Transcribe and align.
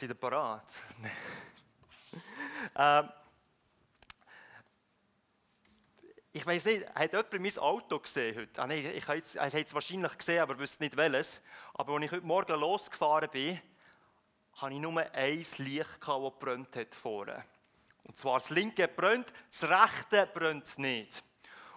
Seid 0.00 0.08
ihr 0.08 0.14
parat? 0.14 0.66
ähm, 2.74 3.08
ich 6.32 6.46
weiß 6.46 6.64
nicht, 6.64 6.88
hat 6.94 7.12
jemand 7.12 7.38
mein 7.38 7.58
Auto 7.58 7.98
gesehen 7.98 8.34
heute? 8.34 8.62
Ah, 8.62 8.66
nein, 8.66 8.82
ich 8.96 9.06
habe 9.06 9.18
es, 9.18 9.74
wahrscheinlich 9.74 10.16
gesehen, 10.16 10.40
aber 10.40 10.58
wüsste 10.58 10.82
nicht 10.84 10.96
welches. 10.96 11.42
Aber 11.74 11.92
als 11.92 12.04
ich 12.04 12.12
heute 12.12 12.24
Morgen 12.24 12.58
losgefahren 12.58 13.28
bin, 13.28 13.60
hatte 14.54 14.72
ich 14.72 14.80
nur 14.80 14.98
ein 14.98 15.46
Licht, 15.58 15.58
das 15.58 16.00
gebrannt 16.00 16.76
hat 16.76 16.94
vorne. 16.94 17.44
Und 18.04 18.16
zwar 18.16 18.38
das 18.38 18.48
linke 18.48 18.88
brennt, 18.88 19.30
das 19.50 19.68
rechte 19.68 20.26
brennt 20.32 20.78
nicht. 20.78 21.22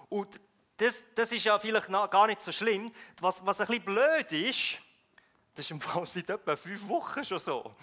Und 0.08 0.40
das, 0.78 1.04
das 1.14 1.30
ist 1.34 1.44
ja 1.44 1.60
vielleicht 1.60 1.90
gar 1.90 2.28
nicht 2.28 2.42
so 2.42 2.54
schlimm. 2.54 2.90
Was, 3.20 3.46
was 3.46 3.60
ein 3.60 3.68
bisschen 3.68 3.84
blöd 3.84 4.32
ist, 4.32 4.78
das 5.56 5.66
ist 5.66 5.72
im 5.72 5.82
Fall 5.82 6.06
seit 6.06 6.30
etwa 6.30 6.56
fünf 6.56 6.88
Wochen 6.88 7.26
schon 7.26 7.40
so. 7.40 7.76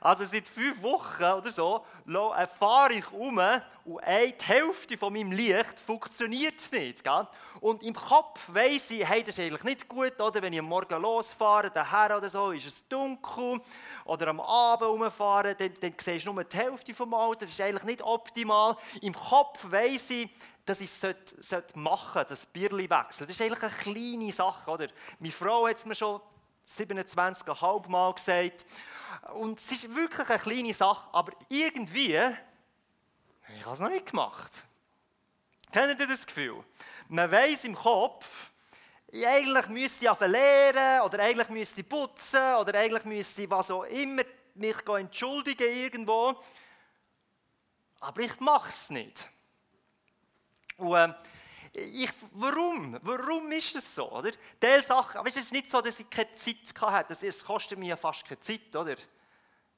Also 0.00 0.24
seit 0.24 0.46
fünf 0.46 0.82
Wochen 0.82 1.24
oder 1.24 1.50
so 1.50 1.84
fahre 2.58 2.92
ich 2.92 3.10
um 3.12 3.40
und 3.84 4.00
die 4.06 4.44
Hälfte 4.44 4.96
von 4.96 5.12
meinem 5.12 5.32
Licht 5.32 5.80
funktioniert 5.80 6.60
nicht. 6.72 7.04
Gell? 7.04 7.26
Und 7.60 7.82
im 7.82 7.94
Kopf 7.94 8.48
weiss 8.52 8.90
ich, 8.90 9.06
hey, 9.06 9.22
das 9.22 9.36
ist 9.36 9.40
eigentlich 9.40 9.64
nicht 9.64 9.88
gut, 9.88 10.18
oder? 10.20 10.42
wenn 10.42 10.52
ich 10.52 10.58
am 10.58 10.66
Morgen 10.66 11.00
losfahre, 11.00 11.70
daher 11.70 12.16
oder 12.16 12.28
so, 12.28 12.50
ist 12.50 12.66
es 12.66 12.88
dunkel. 12.88 13.60
Oder 14.04 14.28
am 14.28 14.40
Abend 14.40 14.88
rumfahren, 14.88 15.54
dann, 15.58 15.72
dann 15.80 15.94
siehst 15.98 16.26
du 16.26 16.32
nur 16.32 16.44
die 16.44 16.56
Hälfte 16.56 16.94
vom 16.94 17.12
Auto. 17.14 17.40
Das 17.40 17.50
ist 17.50 17.60
eigentlich 17.60 17.84
nicht 17.84 18.02
optimal. 18.02 18.76
Im 19.00 19.14
Kopf 19.14 19.70
weiss 19.70 20.10
ich, 20.10 20.30
dass 20.64 20.80
ich 20.80 20.90
es 20.90 21.02
machen 21.74 22.14
sollte, 22.14 22.30
das 22.30 22.46
Bierli 22.46 22.88
wechseln. 22.88 23.26
Das 23.26 23.38
ist 23.38 23.42
eigentlich 23.42 23.62
eine 23.62 23.72
kleine 23.72 24.32
Sache. 24.32 24.70
Oder? 24.70 24.88
Meine 25.18 25.32
Frau 25.32 25.66
hat 25.66 25.76
es 25.76 25.84
mir 25.84 25.94
schon 25.94 26.20
27,5 26.70 27.88
Mal 27.88 28.14
gesagt. 28.14 28.64
Und 29.32 29.58
es 29.58 29.72
ist 29.72 29.94
wirklich 29.94 30.28
eine 30.28 30.38
kleine 30.38 30.74
Sache, 30.74 31.08
aber 31.12 31.32
irgendwie, 31.48 32.20
ich 33.56 33.64
habe 33.64 33.74
es 33.74 33.80
noch 33.80 33.88
nicht 33.88 34.06
gemacht. 34.06 34.52
Kennt 35.72 35.98
ihr 35.98 36.06
das 36.06 36.26
Gefühl? 36.26 36.62
Man 37.08 37.30
weiß 37.30 37.64
im 37.64 37.74
Kopf, 37.74 38.50
eigentlich 39.12 39.68
müsste 39.68 39.98
ich 39.98 40.02
ja 40.02 40.14
verlehren 40.14 41.00
oder 41.02 41.20
eigentlich 41.20 41.48
müsste 41.48 41.80
ich 41.80 41.88
putzen 41.88 42.54
oder 42.56 42.78
eigentlich 42.78 43.04
müsste 43.04 43.42
ich 43.42 43.50
was 43.50 43.70
auch 43.70 43.84
immer 43.84 44.22
mich 44.54 44.76
entschuldigen 44.86 45.72
irgendwo. 45.72 46.40
Aber 48.00 48.20
ich 48.20 48.38
mache 48.40 48.68
es 48.68 48.90
nicht. 48.90 49.28
Und, 50.76 51.14
äh, 51.74 51.80
ich, 51.80 52.10
warum? 52.32 52.98
Warum 53.02 53.50
ist 53.52 53.74
das 53.74 53.94
so? 53.94 54.10
Oder? 54.12 54.32
Sachen, 54.82 55.18
aber 55.18 55.28
es 55.28 55.36
ist 55.36 55.52
nicht 55.52 55.70
so, 55.70 55.80
dass 55.80 56.00
ich 56.00 56.10
keine 56.10 56.34
Zeit 56.34 56.56
hatte. 56.80 57.26
Es 57.26 57.44
kostet 57.44 57.78
mir 57.78 57.96
fast 57.96 58.24
keine 58.24 58.40
Zeit, 58.40 58.74
oder? 58.74 58.96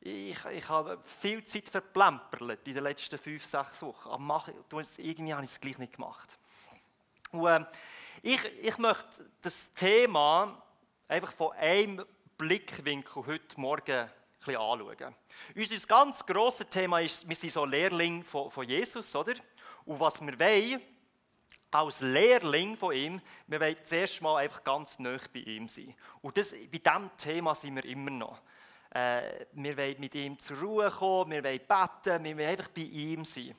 Ich, 0.08 0.44
ich 0.44 0.68
habe 0.68 1.00
viel 1.20 1.44
Zeit 1.44 1.68
verplempert 1.68 2.60
in 2.64 2.74
den 2.74 2.84
letzten 2.84 3.18
fünf, 3.18 3.44
sechs 3.44 3.82
Wochen. 3.82 4.08
Aber 4.08 4.18
mach, 4.18 4.48
irgendwie 4.98 5.34
habe 5.34 5.44
ich 5.44 5.50
es 5.50 5.60
gleich 5.60 5.78
nicht 5.78 5.94
gemacht. 5.94 6.38
Und, 7.32 7.46
äh, 7.46 7.64
ich, 8.22 8.44
ich 8.62 8.78
möchte 8.78 9.28
das 9.42 9.66
Thema 9.74 10.62
einfach 11.08 11.32
von 11.32 11.52
einem 11.54 12.06
Blickwinkel 12.38 13.26
heute 13.26 13.60
Morgen 13.60 13.90
ein 13.90 14.10
bisschen 14.38 14.60
anschauen. 14.60 15.14
Unser 15.56 15.86
ganz 15.88 16.24
grosses 16.24 16.68
Thema 16.68 17.00
ist, 17.00 17.28
wir 17.28 17.34
sind 17.34 17.52
so 17.52 17.64
Lehrling 17.64 18.22
von, 18.22 18.48
von 18.48 18.68
Jesus, 18.68 19.14
oder? 19.16 19.34
Und 19.84 19.98
was 19.98 20.20
wir 20.20 20.38
wollen, 20.38 20.82
als 21.72 22.00
Lehrling 22.00 22.76
von 22.76 22.94
ihm, 22.94 23.20
wir 23.48 23.60
wollen 23.60 23.76
zuerst 23.82 24.22
mal 24.22 24.36
einfach 24.36 24.62
ganz 24.62 25.00
nah 25.00 25.18
bei 25.34 25.40
ihm 25.40 25.66
sein. 25.66 25.96
Und 26.22 26.36
das, 26.36 26.52
bei 26.52 26.78
diesem 26.78 27.10
Thema 27.16 27.56
sind 27.56 27.74
wir 27.74 27.84
immer 27.84 28.10
noch. 28.10 28.40
Äh, 28.96 29.44
wir 29.52 29.76
wollen 29.76 29.96
mit 29.98 30.14
ihm 30.14 30.38
zur 30.38 30.58
Ruhe 30.58 30.90
kommen, 30.90 31.32
wir 31.32 31.44
wollen 31.44 31.60
beten, 31.60 32.24
wir 32.24 32.38
wollen 32.38 32.48
einfach 32.48 32.68
bei 32.68 32.80
ihm 32.80 33.26
sein. 33.26 33.54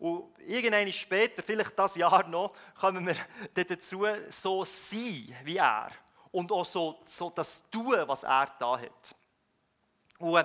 Und 0.00 0.32
irgendwann 0.40 0.92
später, 0.92 1.44
vielleicht 1.44 1.78
das 1.78 1.94
Jahr 1.94 2.26
noch, 2.26 2.52
kommen 2.74 3.06
wir 3.06 3.14
dazu, 3.68 4.04
so 4.30 4.64
sein 4.64 5.36
wie 5.44 5.58
er. 5.58 5.92
Und 6.32 6.50
auch 6.50 6.64
so, 6.64 7.02
so 7.06 7.30
das 7.30 7.62
tun, 7.70 8.02
was 8.06 8.24
er 8.24 8.52
da 8.58 8.80
hat. 8.80 9.14
Und 10.18 10.38
äh, 10.38 10.44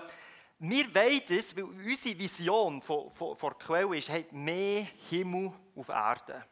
wir 0.60 0.94
wollen 0.94 1.22
das, 1.28 1.56
weil 1.56 1.64
unsere 1.64 2.20
Vision 2.20 2.84
von, 2.84 3.10
von, 3.16 3.36
von 3.36 3.58
Quelle 3.58 3.98
ist, 3.98 4.10
hey, 4.10 4.28
mehr 4.30 4.88
Himmel 5.10 5.54
auf 5.76 5.90
Erde. 5.90 6.46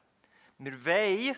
Wir 0.57 0.84
wollen 0.84 1.38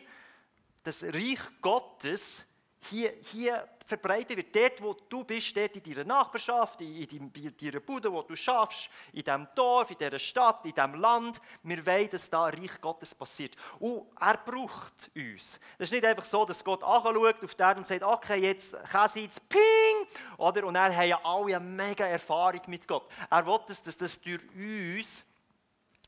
das 0.84 1.04
Reich 1.04 1.42
Gottes 1.62 2.46
hier, 2.90 3.14
hier 3.32 3.68
verbreitet 3.86 4.38
wird. 4.38 4.56
Dort, 4.56 4.82
wo 4.82 4.94
du 4.94 5.24
bist, 5.24 5.56
dort 5.56 5.76
in 5.78 5.84
deiner 5.84 6.04
Nachbarschaft, 6.04 6.82
in, 6.82 7.32
deiner 7.60 7.80
Bude, 7.80 8.12
wo 8.12 8.22
du 8.22 8.36
schaffst, 8.36 8.90
in 9.14 9.24
diesem 9.24 9.48
Dorf, 9.56 9.92
in 9.92 9.98
dieser 9.98 10.20
Stadt, 10.20 10.66
in 10.66 10.74
diesem 10.74 10.96
Land. 10.96 11.40
Wir 11.64 11.86
wollen, 11.86 12.10
dass 12.10 12.30
da 12.30 12.46
Reich 12.46 12.82
Gottes 12.82 13.14
passiert. 13.14 13.56
Und 13.80 14.08
er 14.20 14.38
braucht 14.38 15.12
uns. 15.16 15.60
Das 15.78 15.88
ist 15.88 15.92
nicht 15.92 16.06
einfach 16.06 16.26
so, 16.26 16.46
dass 16.46 16.64
Gott 16.64 16.84
anschaut 16.84 17.44
auf 17.44 17.56
der 17.56 17.78
und 17.78 17.88
sagt, 17.88 18.04
okay, 18.04 18.38
jetzt 18.38 18.76
sie 19.14 19.22
jetzt 19.22 19.48
ping, 19.48 20.08
oder? 20.38 20.66
Und 20.66 20.76
er 20.76 20.96
hat 20.96 21.06
ja 21.06 21.20
alle 21.24 21.56
eine 21.56 21.60
mega 21.60 22.06
Erfahrung 22.06 22.62
mit 22.68 22.88
Gott. 22.88 23.08
Er 23.30 23.46
will, 23.46 23.60
dass 23.68 23.84
das 23.84 24.20
durch 24.20 24.44
uns 24.56 25.24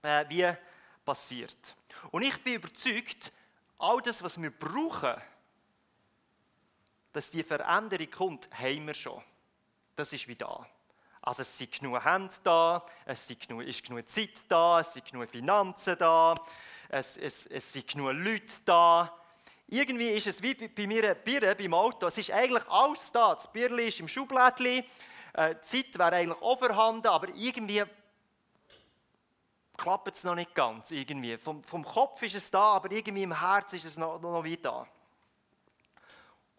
äh, 0.01 0.25
wie 0.29 0.51
passiert. 1.05 1.75
Und 2.11 2.23
ich 2.23 2.43
bin 2.43 2.55
überzeugt, 2.55 3.31
all 3.77 4.01
das, 4.01 4.23
was 4.23 4.41
wir 4.41 4.51
brauchen, 4.51 5.15
dass 7.17 7.31
die 7.31 7.41
Veränderung 7.41 8.11
kommt, 8.11 8.47
haben 8.51 8.85
wir 8.85 8.93
schon. 8.93 9.19
Das 9.95 10.13
ist 10.13 10.27
wie 10.27 10.35
da. 10.35 10.67
Also 11.19 11.41
es 11.41 11.57
sind 11.57 11.71
genug 11.71 12.05
Hände 12.05 12.31
da, 12.43 12.85
es 13.05 13.27
ist 13.27 13.47
genug, 13.47 13.63
ist 13.63 13.83
genug 13.83 14.07
Zeit 14.07 14.43
da, 14.47 14.81
es 14.81 14.93
sind 14.93 15.09
genug 15.09 15.27
Finanzen 15.27 15.95
da, 15.97 16.35
es, 16.89 17.17
es, 17.17 17.47
es 17.47 17.73
sind 17.73 17.87
genug 17.87 18.13
Leute 18.13 18.53
da. 18.65 19.17
Irgendwie 19.65 20.11
ist 20.11 20.27
es 20.27 20.43
wie 20.43 20.53
bei 20.53 20.85
mir 20.85 21.15
Birne 21.15 21.55
beim 21.55 21.73
Auto. 21.73 22.05
Es 22.05 22.19
ist 22.19 22.29
eigentlich 22.29 22.69
alles 22.69 23.11
da. 23.11 23.33
Das 23.33 23.51
Birli 23.51 23.87
ist 23.87 23.99
im 23.99 24.07
Schublädchen. 24.07 24.85
Äh, 25.33 25.55
die 25.55 25.61
Zeit 25.61 25.97
wäre 25.97 26.17
eigentlich 26.17 26.39
auch 26.39 26.59
vorhanden, 26.59 27.07
aber 27.07 27.29
irgendwie 27.29 27.83
klappt 29.75 30.15
es 30.15 30.23
noch 30.23 30.35
nicht 30.35 30.53
ganz. 30.53 30.91
Irgendwie. 30.91 31.35
Vom, 31.39 31.63
vom 31.63 31.83
Kopf 31.83 32.21
ist 32.21 32.35
es 32.35 32.51
da, 32.51 32.75
aber 32.75 32.91
irgendwie 32.91 33.23
im 33.23 33.39
Herz 33.39 33.73
ist 33.73 33.85
es 33.85 33.97
noch, 33.97 34.21
noch 34.21 34.43
wie 34.43 34.57
da. 34.57 34.87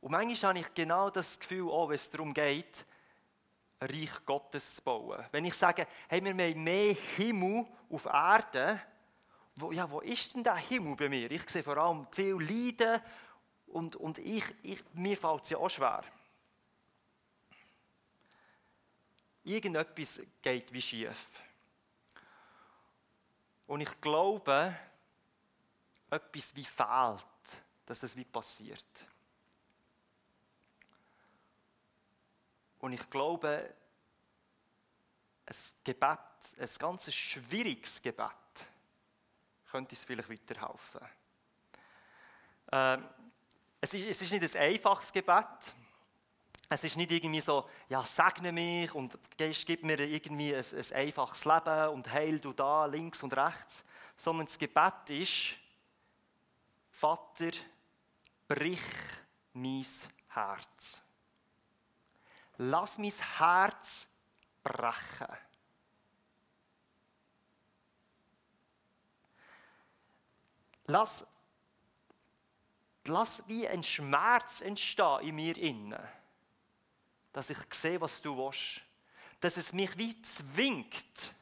Und 0.00 0.12
manchmal 0.12 0.50
habe 0.50 0.60
ich 0.60 0.74
genau 0.74 1.10
das 1.10 1.38
Gefühl, 1.38 1.70
auch 1.70 1.88
wenn 1.88 1.96
es 1.96 2.08
darum 2.10 2.32
geht, 2.32 2.84
ein 3.80 3.88
Reich 3.88 4.24
Gottes 4.24 4.76
zu 4.76 4.82
bauen. 4.82 5.24
Wenn 5.30 5.44
ich 5.44 5.54
sage, 5.54 5.86
hey, 6.08 6.22
wir 6.22 6.30
haben 6.30 6.62
mehr 6.62 6.94
Himmel 7.16 7.66
auf 7.90 8.04
Erde, 8.06 8.80
wo, 9.56 9.72
ja, 9.72 9.90
wo 9.90 10.00
ist 10.00 10.34
denn 10.34 10.44
der 10.44 10.56
Himmel 10.56 10.94
bei 10.96 11.08
mir? 11.08 11.30
Ich 11.30 11.48
sehe 11.48 11.62
vor 11.62 11.76
allem 11.76 12.06
viel 12.12 12.40
Leiden 12.40 13.00
und, 13.66 13.96
und 13.96 14.18
ich, 14.18 14.44
ich, 14.62 14.82
mir 14.94 15.16
fällt 15.16 15.44
es 15.44 15.50
ja 15.50 15.58
auch 15.58 15.68
schwer. 15.68 16.04
Irgendetwas 19.44 20.20
geht 20.42 20.72
wie 20.72 20.82
schief. 20.82 21.26
Und 23.66 23.80
ich 23.80 24.00
glaube, 24.00 24.76
etwas 26.10 26.54
wie 26.54 26.64
fehlt, 26.64 27.24
dass 27.86 28.00
das 28.00 28.16
wie 28.16 28.24
passiert. 28.24 28.84
Und 32.80 32.92
ich 32.92 33.10
glaube, 33.10 33.74
ein 35.46 35.56
Gebet, 35.84 36.18
ein 36.58 36.68
ganz 36.78 37.12
schwieriges 37.12 38.00
Gebet, 38.02 38.30
könnte 39.70 39.94
uns 39.94 40.04
vielleicht 40.04 40.30
weiterhelfen. 40.30 41.00
Ähm, 42.72 43.08
es, 43.80 43.94
ist, 43.94 44.06
es 44.06 44.22
ist 44.22 44.32
nicht 44.32 44.56
ein 44.56 44.62
einfaches 44.62 45.12
Gebet. 45.12 45.74
Es 46.70 46.84
ist 46.84 46.96
nicht 46.96 47.10
irgendwie 47.10 47.40
so, 47.40 47.68
ja, 47.88 48.04
segne 48.04 48.52
mich 48.52 48.94
und 48.94 49.18
gib 49.38 49.84
mir 49.84 49.98
irgendwie 50.00 50.54
ein, 50.54 50.64
ein 50.64 50.92
einfaches 50.92 51.44
Leben 51.46 51.88
und 51.88 52.12
heil 52.12 52.38
du 52.38 52.52
da 52.52 52.84
links 52.84 53.22
und 53.22 53.34
rechts. 53.34 53.84
Sondern 54.16 54.46
das 54.46 54.58
Gebet 54.58 55.08
ist, 55.08 55.54
Vater, 56.90 57.50
brich 58.46 58.82
mein 59.54 59.86
Herz 60.28 61.02
lass 62.58 62.98
mein 62.98 63.12
Herz 63.38 64.06
brechen. 64.62 65.36
Lass, 70.86 71.26
lass 73.04 73.46
wie 73.46 73.68
ein 73.68 73.82
Schmerz 73.82 74.60
entstehen 74.60 75.20
in 75.20 75.34
mir 75.36 75.56
innen, 75.56 76.08
dass 77.32 77.50
ich 77.50 77.58
sehe, 77.72 78.00
was 78.00 78.20
du 78.22 78.36
willst. 78.36 78.82
Dass 79.40 79.56
es 79.56 79.72
mich 79.72 79.96
wie 79.96 80.20
zwingt, 80.22 81.32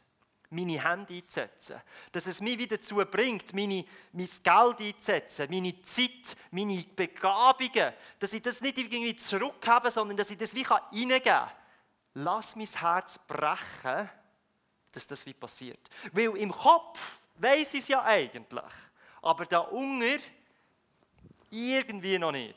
meine 0.50 0.82
Hände 0.82 1.14
einzusetzen. 1.14 1.80
Dass 2.12 2.26
es 2.26 2.40
mich 2.40 2.58
wieder 2.58 2.76
dazu 2.76 2.96
bringt, 2.96 3.52
meine, 3.54 3.84
mein 4.12 4.28
Geld 4.42 4.80
einzusetzen, 4.80 5.46
meine 5.50 5.82
Zeit, 5.82 6.36
meine 6.50 6.84
Begabungen. 6.94 7.92
Dass 8.18 8.32
ich 8.32 8.42
das 8.42 8.60
nicht 8.60 8.78
irgendwie 8.78 9.16
zurückhabe, 9.16 9.90
sondern 9.90 10.16
dass 10.16 10.30
ich 10.30 10.38
das 10.38 10.54
wie 10.54 10.62
reingeben 10.62 11.22
kann. 11.22 11.50
lass 12.14 12.56
mein 12.56 12.66
Herz 12.66 13.18
brechen, 13.26 14.08
dass 14.92 15.06
das 15.06 15.26
wie 15.26 15.34
passiert. 15.34 15.90
Weil 16.12 16.36
im 16.36 16.52
Kopf 16.52 17.20
weiß 17.36 17.74
ich 17.74 17.80
es 17.80 17.88
ja 17.88 18.02
eigentlich, 18.02 18.62
aber 19.22 19.44
da 19.46 19.58
unten 19.60 20.20
irgendwie 21.50 22.18
noch 22.18 22.32
nicht. 22.32 22.56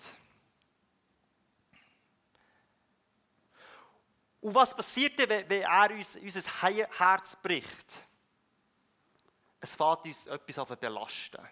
Und 4.42 4.56
was 4.56 4.76
passiert 4.76 5.20
denn, 5.20 5.30
wenn 5.30 5.62
er 5.62 5.92
uns 5.92 6.16
unser 6.16 6.62
Herz 6.98 7.36
bricht? 7.36 7.86
Es 9.60 9.76
fängt 9.76 10.06
uns 10.06 10.28
etwas 10.28 10.60
auf 10.60 10.70
belasten. 10.78 11.46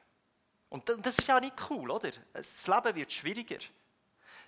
Und 0.70 0.88
das 0.90 1.18
ist 1.18 1.28
ja 1.28 1.40
nicht 1.40 1.56
cool, 1.70 1.92
oder? 1.92 2.12
Das 2.34 2.68
Leben 2.68 2.96
wird 2.96 3.12
schwieriger. 3.12 3.60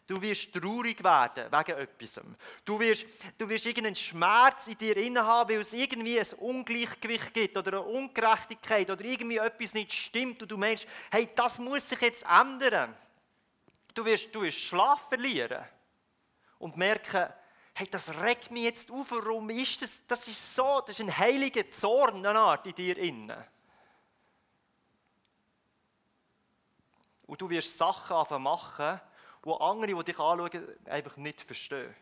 Du 0.09 0.19
wirst 0.21 0.51
traurig 0.53 1.03
werden 1.03 1.51
wegen 1.51 1.77
etwas. 1.77 2.19
Du 2.65 2.79
wirst, 2.79 3.05
du 3.37 3.47
wirst 3.47 3.65
irgendeinen 3.67 3.95
Schmerz 3.95 4.67
in 4.67 4.77
dir 4.77 4.95
haben, 5.23 5.49
weil 5.49 5.59
es 5.59 5.71
irgendwie 5.71 6.19
ein 6.19 6.27
Ungleichgewicht 6.39 7.31
gibt 7.31 7.55
oder 7.55 7.73
eine 7.73 7.81
Ungerechtigkeit 7.81 8.89
oder 8.89 9.05
irgendwie 9.05 9.37
etwas 9.37 9.75
nicht 9.75 9.93
stimmt 9.93 10.41
und 10.41 10.49
du 10.49 10.57
meinst, 10.57 10.87
hey, 11.11 11.29
das 11.35 11.59
muss 11.59 11.87
sich 11.87 12.01
jetzt 12.01 12.25
ändern. 12.25 12.95
Du 13.93 14.03
wirst, 14.03 14.33
du 14.33 14.41
wirst 14.41 14.57
Schlaf 14.57 15.07
verlieren 15.09 15.63
und 16.57 16.75
merken, 16.75 17.31
hey, 17.79 17.87
das 17.89 18.13
regt 18.19 18.51
mich 18.51 18.63
jetzt 18.63 18.91
auf, 18.91 19.09
warum 19.09 19.49
ist 19.51 19.81
das? 19.81 20.01
Das 20.05 20.27
ist 20.27 20.53
so, 20.53 20.81
das 20.81 20.99
ist 20.99 20.99
ein 20.99 21.17
heiliger 21.17 21.71
Zorn, 21.71 22.25
eine 22.25 22.37
Art 22.37 22.67
in 22.67 22.75
dir 22.75 22.97
innen. 22.97 23.41
Und 27.25 27.39
du 27.39 27.49
wirst 27.49 27.77
Sachen 27.77 28.43
machen, 28.43 28.99
wo 29.43 29.53
andere, 29.53 29.95
die 29.95 30.11
dich 30.11 30.19
anschauen, 30.19 30.87
einfach 30.87 31.15
nicht 31.15 31.39
verstehen. 31.39 31.95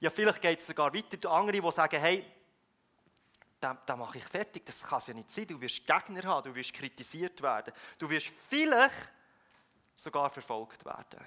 Ja, 0.00 0.08
vielleicht 0.08 0.40
geht 0.40 0.60
es 0.60 0.66
sogar 0.66 0.94
weiter. 0.94 1.30
Andere, 1.30 1.60
die 1.60 1.70
sagen, 1.70 2.00
hey, 2.00 2.24
da, 3.60 3.76
da 3.84 3.96
mache 3.96 4.16
ich 4.16 4.24
fertig, 4.24 4.64
das 4.64 4.82
kann 4.82 4.98
es 4.98 5.08
ja 5.08 5.12
nicht 5.12 5.30
sein. 5.30 5.46
Du 5.46 5.60
wirst 5.60 5.86
Gegner 5.86 6.22
haben, 6.22 6.50
du 6.50 6.56
wirst 6.56 6.72
kritisiert 6.72 7.42
werden. 7.42 7.74
Du 7.98 8.08
wirst 8.08 8.32
vielleicht 8.48 9.10
sogar 9.94 10.30
verfolgt 10.30 10.82
werden. 10.86 11.20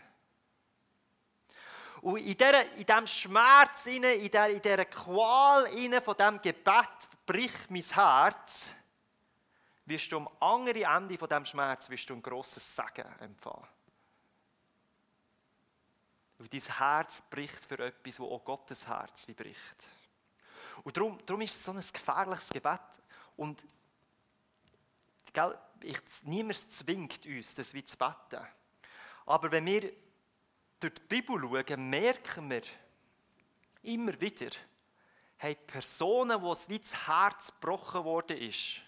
Und 2.01 2.17
in, 2.17 2.37
diesem 2.37 3.07
Schmerz, 3.07 3.85
in 3.87 4.01
dieser, 4.01 4.49
in 4.49 4.61
dieser 4.61 4.85
Qual 4.85 5.67
von 6.01 6.15
diesem 6.15 6.41
Gebet 6.41 7.25
bricht 7.25 7.71
mein 7.71 7.81
Herz, 7.81 8.69
wirst 9.85 10.11
du 10.11 10.17
am 10.17 10.29
anderen 10.39 10.83
Ende 10.83 11.17
von 11.17 11.27
diesem 11.27 11.45
Schmerz 11.45 11.89
wirst 11.89 12.09
du 12.09 12.13
ein 12.13 12.21
grosses 12.21 12.75
Segen 12.75 13.07
empfangen. 13.19 13.67
Weil 16.37 16.47
dein 16.49 16.61
Herz 16.61 17.21
bricht 17.29 17.65
für 17.65 17.79
etwas, 17.79 18.19
wo 18.19 18.35
auch 18.35 18.43
Gottes 18.43 18.87
Herz 18.87 19.25
bricht. 19.27 19.87
Und 20.83 20.95
darum, 20.95 21.17
darum 21.25 21.41
ist 21.41 21.55
es 21.55 21.63
so 21.63 21.71
ein 21.71 21.79
gefährliches 21.79 22.49
Gebet. 22.49 22.79
Und 23.35 23.65
gell, 25.33 25.57
ich, 25.81 25.99
niemand 26.23 26.71
zwingt 26.71 27.25
uns, 27.25 27.55
das 27.55 27.73
wie 27.73 27.83
zu 27.83 27.97
beten. 27.97 28.45
Aber 29.25 29.51
wenn 29.51 29.65
wir 29.65 29.91
durch 30.79 30.93
die 30.93 31.01
Bibel 31.07 31.39
schauen, 31.39 31.89
merken 31.89 32.49
wir 32.49 32.61
immer 33.83 34.19
wieder, 34.19 34.49
haben 35.39 35.55
Personen, 35.67 36.41
wo 36.41 36.51
es 36.51 36.67
wie 36.69 36.79
das 36.79 37.07
Herz 37.07 37.47
gebrochen 37.47 38.03
worden 38.03 38.37
ist, 38.37 38.81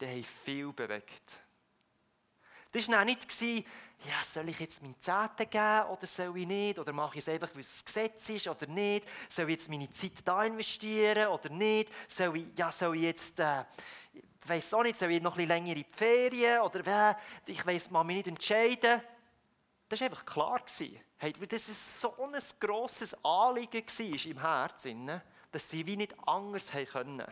die 0.00 0.06
haben 0.06 0.24
viel 0.24 0.72
bewegt. 0.72 1.38
Das 2.72 2.88
war 2.88 3.04
nicht, 3.04 3.26
ja, 3.40 4.22
soll 4.22 4.48
ich 4.48 4.58
jetzt 4.58 4.82
meinen 4.82 5.00
Zehnten 5.00 5.48
geben 5.48 5.88
oder 5.90 6.06
soll 6.06 6.36
ich 6.36 6.46
nicht? 6.46 6.78
Oder 6.78 6.92
mache 6.92 7.18
ich 7.18 7.24
es 7.24 7.28
einfach, 7.28 7.50
weil 7.54 7.60
es 7.60 7.72
das 7.72 7.84
Gesetz 7.84 8.28
ist 8.28 8.48
oder 8.48 8.66
nicht? 8.66 9.06
Soll 9.28 9.44
ich 9.46 9.52
jetzt 9.52 9.70
meine 9.70 9.90
Zeit 9.92 10.12
da 10.24 10.44
investieren 10.44 11.28
oder 11.28 11.48
nicht? 11.50 11.90
Soll 12.08 12.36
ich, 12.36 12.58
ja, 12.58 12.70
soll 12.72 12.96
ich 12.96 13.02
jetzt, 13.02 13.38
äh, 13.38 13.64
ich 14.12 14.48
weiß 14.48 14.74
auch 14.74 14.82
nicht, 14.82 14.98
soll 14.98 15.12
ich 15.12 15.22
noch 15.22 15.38
ein 15.38 15.46
bisschen 15.46 15.74
die 15.74 15.86
Ferien? 15.90 16.60
Oder 16.60 17.10
äh, 17.10 17.14
ich 17.46 17.64
weiß, 17.64 17.90
man 17.90 18.06
mich 18.06 18.16
nicht 18.16 18.28
entscheiden. 18.28 19.00
Das 19.94 20.00
war 20.00 20.06
einfach 20.08 20.26
klar. 20.26 20.60
Hey, 21.18 21.32
das 21.48 21.68
ist 21.68 22.00
so 22.00 22.16
ein 22.20 22.42
grosses 22.58 23.14
Anliegen 23.22 23.86
war 23.86 24.26
im 24.26 24.40
Herzen, 24.40 25.22
dass 25.52 25.70
sie 25.70 25.86
wie 25.86 25.96
nicht 25.96 26.16
anders 26.26 26.74
haben 26.74 26.86
können. 26.86 27.24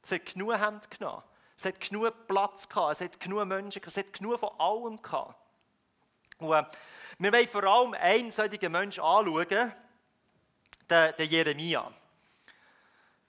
Sie 0.00 0.14
hat 0.14 0.24
genug 0.24 0.54
Hände 0.54 0.88
genommen. 0.88 1.22
Es 1.58 1.66
hat 1.66 1.78
genug 1.78 2.26
Platz 2.26 2.66
gehabt, 2.66 2.92
es 2.92 3.00
hat 3.02 3.20
genug 3.20 3.44
Menschen 3.44 3.82
gehabt, 3.82 3.88
es 3.88 3.96
hat 3.98 4.14
genug 4.14 4.40
von 4.40 4.58
allem 4.58 5.02
gehabt. 5.02 5.34
Und, 6.38 6.52
äh, 6.54 6.64
wir 7.18 7.32
wollen 7.34 7.48
vor 7.48 7.64
allem 7.64 7.92
einen 7.92 8.30
solchen 8.30 8.72
Menschen 8.72 9.04
anschauen, 9.04 9.46
den, 10.88 11.16
den 11.18 11.28
Jeremia. 11.28 11.92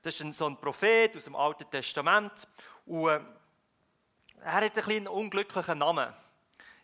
Das 0.01 0.15
ist 0.15 0.21
ein, 0.21 0.31
so 0.31 0.45
ein 0.45 0.55
Prophet 0.55 1.17
aus 1.17 1.25
dem 1.25 1.35
Alten 1.35 1.69
Testament. 1.69 2.47
Und, 2.85 3.09
äh, 3.09 3.19
er 4.45 4.53
hat 4.53 4.77
ein 4.77 4.91
einen 4.91 5.07
unglücklichen 5.09 5.79
Namen. 5.79 6.13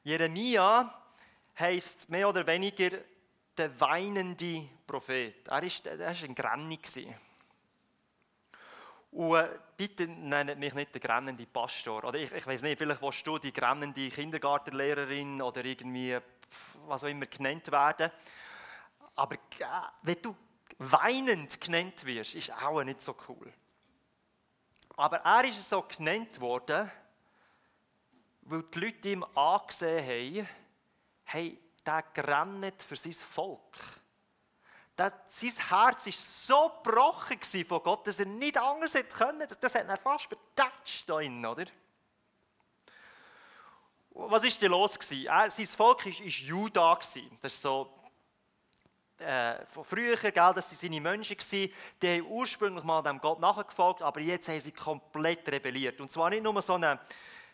Jeremia 0.08 0.90
heißt 1.60 2.08
mehr 2.08 2.30
oder 2.30 2.48
weniger 2.48 2.92
der 3.58 3.78
weinende 3.82 4.70
Prophet. 4.88 5.46
Er 5.50 5.52
war 5.52 5.62
er 5.62 6.12
ist 6.12 6.24
ein 6.24 6.34
Granny. 6.34 6.80
Und 9.12 9.36
äh, 9.36 9.50
bitte 9.76 10.08
nennt 10.08 10.58
mich 10.60 10.74
nicht 10.74 10.94
der 10.94 11.02
grennende 11.02 11.46
Pastor. 11.46 12.06
Oder 12.06 12.20
ich, 12.20 12.32
ich 12.32 12.48
weiß 12.48 12.62
nicht, 12.62 12.78
vielleicht 12.78 13.02
willst 13.02 13.28
du 13.28 13.38
die 13.38 13.52
grennende 13.52 14.10
Kindergartenlehrerin 14.10 15.42
oder 15.42 15.66
irgendwie, 15.66 16.18
was 16.86 17.04
auch 17.04 17.10
immer 17.10 17.26
genannt 17.26 17.70
werden. 17.70 18.10
Aber 19.14 19.36
äh, 19.36 19.66
wenn 20.04 20.22
du 20.22 20.34
weinend 20.78 21.60
genannt 21.60 22.06
wirst, 22.06 22.34
ist 22.34 22.54
auch 22.54 22.82
nicht 22.82 23.02
so 23.02 23.14
cool. 23.28 23.52
Aber 24.96 25.18
er 25.18 25.44
ist 25.44 25.68
so 25.68 25.82
genannt 25.82 26.40
worden, 26.40 26.90
weil 28.48 28.64
die 28.64 28.80
Leute 28.80 29.10
ihm 29.10 29.26
angesehen 29.36 30.06
haben, 30.06 30.50
hey, 31.26 31.60
der 31.86 32.04
grennt 32.14 32.82
für 32.84 32.96
sein 32.96 33.14
Volk. 33.14 33.78
Das, 34.96 35.12
sein 35.30 35.54
Herz 35.70 36.06
war 36.06 36.14
so 36.14 36.72
gebrochen 36.84 37.66
von 37.66 37.84
Gott, 37.84 38.08
dass 38.08 38.20
er 38.20 38.26
nicht 38.26 38.58
anders 38.58 38.96
hätte 38.96 39.16
können. 39.16 39.48
Das, 39.48 39.60
das 39.60 39.76
hat 39.76 39.88
er 39.88 39.98
fast 39.98 40.26
vertatscht 40.26 41.08
da 41.08 41.20
innen, 41.20 41.46
oder? 41.46 41.66
Was 44.12 44.44
war 44.44 44.50
denn 44.50 44.72
los? 44.72 44.98
Er, 45.12 45.52
sein 45.52 45.66
Volk 45.68 46.06
war 46.06 46.12
Juda. 46.12 46.96
Das 47.42 47.54
ist 47.54 47.62
so 47.62 47.94
äh, 49.20 49.66
von 49.68 49.84
früher, 49.84 50.16
gell, 50.18 50.32
das 50.32 50.72
waren 50.72 50.78
seine 50.78 51.02
Menschen, 51.02 51.38
die 51.52 51.74
haben 52.04 52.26
ursprünglich 52.28 52.84
mal 52.84 53.04
dem 53.04 53.20
Gott 53.20 53.40
nachgefolgt, 53.40 54.02
aber 54.02 54.20
jetzt 54.20 54.48
haben 54.48 54.60
sie 54.60 54.72
komplett 54.72 55.48
rebelliert. 55.50 56.00
Und 56.02 56.12
zwar 56.12 56.30
nicht 56.30 56.44
nur 56.44 56.60
so 56.62 56.74
eine 56.74 57.00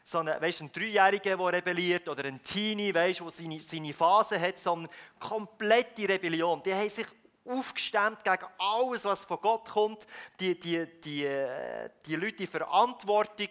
so 0.03 0.19
eine, 0.19 0.39
weißt, 0.39 0.61
ein 0.61 0.71
Dreijähriger, 0.71 1.37
der 1.37 1.53
rebelliert, 1.53 2.09
oder 2.09 2.25
ein 2.25 2.43
Teenie, 2.43 2.91
der 2.91 3.13
seine, 3.13 3.61
seine 3.61 3.93
Phase 3.93 4.39
hat, 4.39 4.59
sondern 4.59 4.91
komplette 5.19 6.07
Rebellion. 6.07 6.61
Die 6.63 6.73
haben 6.73 6.89
sich 6.89 7.07
aufgestemmt 7.45 8.23
gegen 8.23 8.45
alles, 8.57 9.05
was 9.05 9.21
von 9.21 9.39
Gott 9.41 9.69
kommt. 9.69 10.05
Die, 10.39 10.59
die, 10.59 10.85
die, 11.01 11.25
äh, 11.25 11.89
die 12.05 12.15
Leute 12.15 12.43
in 12.43 12.49
Verantwortung, 12.49 13.49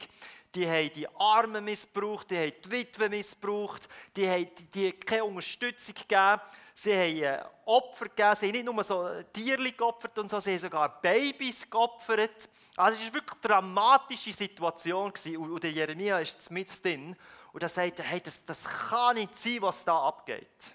die 0.54 0.68
haben 0.68 0.92
die 0.92 1.08
Armen 1.08 1.64
missbraucht, 1.64 2.30
die 2.30 2.38
haben 2.38 2.52
die 2.64 2.70
Witwen 2.70 3.10
missbraucht, 3.10 3.88
die 4.14 4.28
haben 4.28 4.48
die, 4.58 4.64
die 4.64 4.92
keine 4.92 5.24
Unterstützung 5.24 5.94
gegeben. 5.94 6.40
Sie 6.74 6.92
haben 6.92 7.22
äh, 7.22 7.44
Opfer 7.66 8.06
gegeben, 8.06 8.36
sie 8.36 8.46
haben 8.46 8.52
nicht 8.52 8.64
nur 8.64 8.82
so 8.82 9.08
Tiere 9.32 9.72
geopfert 9.72 10.18
und 10.18 10.30
so, 10.30 10.40
sie 10.40 10.52
haben 10.52 10.58
sogar 10.58 11.00
Babys 11.00 11.68
geopfert. 11.68 12.48
Also 12.76 13.00
es 13.00 13.06
war 13.06 13.14
wirklich 13.14 13.32
eine 13.32 13.40
dramatische 13.42 14.32
Situation 14.32 15.12
und 15.36 15.62
der 15.62 15.72
Jeremia 15.72 16.18
ist 16.18 16.50
mit 16.50 16.82
drin 16.82 17.16
und 17.52 17.62
er 17.62 17.68
sagt, 17.68 18.00
hey, 18.02 18.20
das, 18.20 18.44
das 18.44 18.64
kann 18.64 19.16
nicht 19.16 19.36
sein, 19.36 19.58
was 19.60 19.84
da 19.84 20.08
abgeht. 20.08 20.72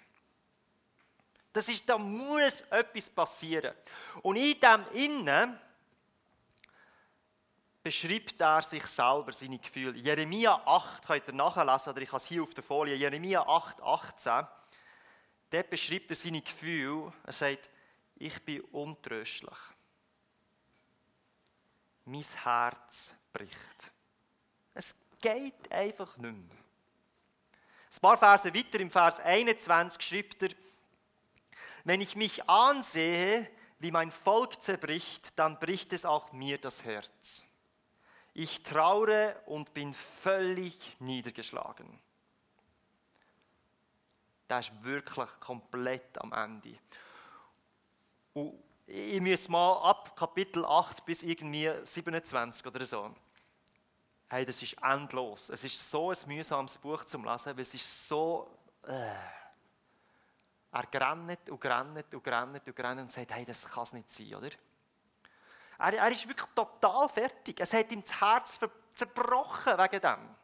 Das 1.52 1.68
ist, 1.70 1.90
da 1.90 1.98
muss 1.98 2.62
etwas 2.70 3.10
passieren. 3.10 3.74
Und 4.22 4.36
in 4.36 4.60
dem 4.60 4.86
Innen 4.94 5.60
beschreibt 7.82 8.40
er 8.40 8.62
sich 8.62 8.86
selber, 8.86 9.34
seine 9.34 9.58
Gefühle. 9.58 9.98
Jeremia 9.98 10.62
8 10.66 11.08
könnt 11.08 11.28
ihr 11.28 11.34
nachlesen, 11.34 11.94
oder 11.94 12.02
ich 12.02 12.10
habe 12.10 12.18
es 12.18 12.26
hier 12.28 12.44
auf 12.44 12.54
der 12.54 12.64
Folie. 12.64 12.96
Jeremia 12.96 13.42
8, 13.42 13.82
18. 13.82 14.48
Dort 15.50 15.70
beschreibt 15.70 16.10
er 16.10 16.16
seine 16.16 16.42
Gefühle. 16.42 17.14
Er 17.24 17.34
sagt, 17.34 17.70
ich 18.16 18.42
bin 18.44 18.62
untröstlich. 18.72 19.58
Mein 22.06 22.26
Herz 22.44 23.14
bricht. 23.32 23.92
Es 24.74 24.96
geht 25.22 25.72
einfach 25.72 26.18
nicht 26.18 26.34
mehr. 26.34 26.58
Ein 27.94 28.02
paar 28.02 28.18
Verse 28.18 28.54
weiter, 28.54 28.80
im 28.80 28.92
Vers 28.92 29.20
21, 29.20 30.02
schreibt 30.02 30.44
er, 30.44 30.50
wenn 31.84 32.02
ich 32.02 32.16
mich 32.16 32.48
ansehe, 32.50 33.50
wie 33.80 33.92
mein 33.92 34.12
Volk 34.12 34.62
zerbricht, 34.62 35.38
dann 35.38 35.60
bricht 35.60 35.94
es 35.94 36.06
auch 36.06 36.32
mir 36.32 36.58
das 36.58 36.84
Herz. 36.84 37.44
Ich 38.34 38.62
traure 38.64 39.42
und 39.46 39.74
bin 39.74 39.94
völlig 39.94 40.96
niedergeschlagen. 41.00 42.00
Das 44.48 44.68
ist 44.68 44.84
wirklich 44.84 45.30
komplett 45.40 46.20
am 46.22 46.32
Ende. 46.34 46.78
Und 48.34 48.54
ich 48.86 49.20
muss 49.20 49.50
mal 49.50 49.90
ab 49.90 50.16
Kapitel 50.16 50.64
8 50.64 51.06
bis 51.06 51.24
irgendwie 51.24 51.72
27 51.84 52.66
oder 52.66 52.86
so. 52.86 53.14
Hey, 54.30 54.46
das 54.46 54.62
ist 54.62 54.76
endlos. 54.82 55.50
Es 55.50 55.64
ist 55.64 55.90
so 55.90 56.12
ein 56.12 56.18
mühsames 56.28 56.78
Buch 56.78 57.04
zum 57.06 57.26
Lesen, 57.26 57.56
weil 57.56 57.62
es 57.62 57.74
ist 57.74 58.08
so... 58.08 58.50
Äh, 58.84 59.12
er 60.72 60.86
grennt 60.88 61.50
und 61.50 61.60
grennt 61.60 62.14
und 62.14 62.24
grennt 62.24 62.68
und 62.68 62.76
grennt 62.76 63.02
und 63.02 63.12
sagt, 63.12 63.34
hey, 63.34 63.46
das 63.46 63.66
kann 63.66 63.84
es 63.84 63.94
nicht 63.94 64.12
sein, 64.12 64.36
oder? 64.36 64.50
Er, 65.80 65.94
er 65.94 66.12
ist 66.12 66.28
wirklich 66.28 66.50
total 66.54 67.08
fertig. 67.10 67.60
Es 67.60 67.74
hat 67.74 67.92
ihm 67.92 68.02
das 68.02 68.20
Herz 68.20 68.60
zerbrochen 68.94 69.78
wegen 69.78 70.02
dem. 70.02 70.36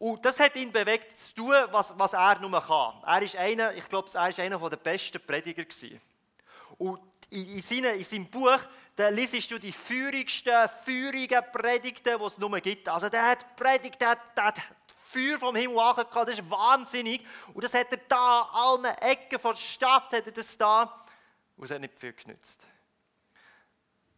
Und 0.00 0.24
das 0.24 0.40
hat 0.40 0.56
ihn 0.56 0.72
bewegt, 0.72 1.14
zu 1.14 1.34
tun, 1.34 1.54
was, 1.70 1.92
was 1.98 2.14
er 2.14 2.38
nur 2.40 2.50
kann. 2.62 2.94
Er 3.04 3.20
ist 3.22 3.36
einer, 3.36 3.74
ich 3.74 3.86
glaube, 3.86 4.08
er 4.14 4.30
ist 4.30 4.40
einer 4.40 4.70
der 4.70 4.78
besten 4.78 5.20
Prediger 5.20 5.62
gewesen. 5.62 6.00
Und 6.78 7.00
in, 7.28 7.56
in, 7.56 7.60
seine, 7.60 7.90
in 7.90 8.02
seinem 8.02 8.26
Buch, 8.26 8.58
da 8.96 9.10
liest 9.10 9.50
du 9.50 9.58
die 9.58 9.70
feurigsten, 9.70 10.70
feurigen 10.86 11.44
Predigten, 11.52 12.18
die 12.18 12.24
es 12.24 12.38
nur 12.38 12.58
gibt. 12.60 12.88
Also 12.88 13.10
der 13.10 13.26
hat 13.26 13.54
predigt, 13.56 14.00
der 14.00 14.16
der 14.34 14.44
hat 14.46 14.62
Feuer 15.12 15.38
vom 15.38 15.54
Himmel 15.54 15.78
angekommen, 15.78 16.26
das 16.26 16.38
ist 16.38 16.50
wahnsinnig. 16.50 17.20
Und 17.52 17.62
das 17.62 17.74
hat 17.74 17.92
er 17.92 17.98
da, 18.08 18.40
an 18.54 18.86
allen 18.86 18.96
Ecken 19.02 19.38
der 19.38 19.54
Stadt 19.54 20.14
hat 20.14 20.24
er 20.24 20.32
das 20.32 20.56
da. 20.56 21.04
Und 21.58 21.64
es 21.66 21.70
hat 21.72 21.80
nicht 21.82 22.00
viel 22.00 22.14
genützt. 22.14 22.66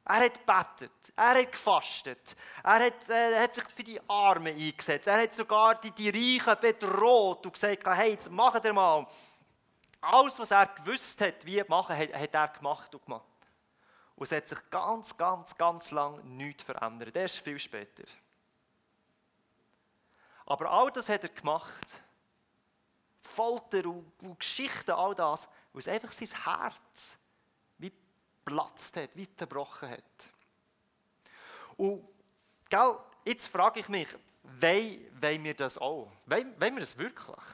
Er 0.04 0.25
hat 0.25 0.35
gebetet, 0.35 1.12
er 1.14 1.38
hat 1.38 1.52
gefastet, 1.52 2.37
er 2.64 2.87
hat, 2.87 3.09
äh, 3.09 3.38
hat, 3.38 3.54
sich 3.54 3.64
für 3.64 3.85
die 3.85 4.00
Armen 4.09 4.54
eingesetzt, 4.56 5.06
er 5.06 5.23
hat 5.23 5.35
sogar 5.35 5.76
die, 5.76 5.92
die 5.92 6.11
Reichen 6.11 6.61
bedroht 6.61 7.47
und 7.47 7.52
gesagt, 7.52 7.87
hey, 7.87 8.11
jetzt 8.11 8.28
macht 8.28 8.64
er 8.64 8.73
mal. 8.73 9.06
Alles, 10.00 10.37
was 10.40 10.50
er 10.50 10.66
gewusst 10.66 11.21
hat, 11.21 11.47
wie 11.47 11.62
machen, 11.68 11.97
hat, 11.97 12.12
hat 12.12 12.35
er 12.35 12.49
gemacht 12.49 12.92
und 12.92 13.04
gemacht. 13.04 13.26
Und 14.16 14.25
es 14.25 14.32
hat 14.32 14.49
sich 14.49 14.71
ganz, 14.71 15.16
ganz, 15.16 15.56
ganz 15.56 15.92
lang 15.92 16.21
nichts 16.37 16.64
verändert. 16.64 17.14
Erst 17.14 17.38
viel 17.38 17.59
später. 17.59 18.04
Aber 20.47 20.71
all 20.71 20.90
das 20.90 21.09
hat 21.09 21.23
er 21.23 21.28
gemacht. 21.28 21.87
Folter 23.21 23.87
und, 23.87 24.12
und 24.21 24.38
Geschichten, 24.40 24.90
all 24.90 25.14
das, 25.14 25.49
weil 25.73 25.80
es 25.80 25.88
einfach 25.88 26.12
sein 26.12 26.28
Herz 26.44 27.12
wie 27.78 27.92
platzt 28.44 28.96
hat, 28.96 29.16
wie 29.16 29.28
zerbrochen 29.34 29.90
hat. 29.90 30.02
Und 31.76 32.06
gell, 32.68 32.96
jetzt 33.25 33.46
frage 33.46 33.80
ich 33.80 33.88
mich, 33.88 34.08
wollen 34.42 35.44
wir 35.44 35.54
das 35.54 35.78
auch? 35.78 36.11
Wollen, 36.26 36.54
wir 36.58 36.80
das 36.80 36.96
wirklich? 36.99 37.44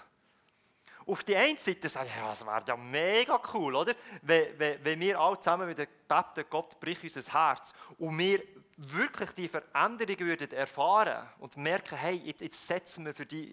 Auf 1.06 1.24
die 1.24 1.36
einen 1.36 1.56
Seite 1.58 1.88
sagen, 1.88 2.10
ja, 2.14 2.28
das 2.28 2.44
wäre 2.44 2.62
ja 2.66 2.76
mega 2.76 3.40
cool, 3.54 3.74
oder? 3.74 3.94
Wenn, 4.20 4.58
wenn, 4.58 4.84
wenn 4.84 5.00
wir 5.00 5.18
alle 5.18 5.40
zusammen 5.40 5.68
wieder 5.68 5.86
beten, 5.86 6.44
Gott 6.50 6.78
bricht 6.78 7.02
unser 7.04 7.32
Herz 7.32 7.72
und 7.98 8.18
wir 8.18 8.42
wirklich 8.78 9.30
die 9.32 9.48
Veränderung 9.48 10.18
würden 10.20 10.52
erfahren 10.52 11.28
und 11.40 11.56
merken, 11.56 11.96
hey, 11.96 12.14
jetzt, 12.24 12.40
jetzt 12.40 12.66
setzen 12.66 13.04
wir 13.04 13.14
für 13.14 13.26
die, 13.26 13.52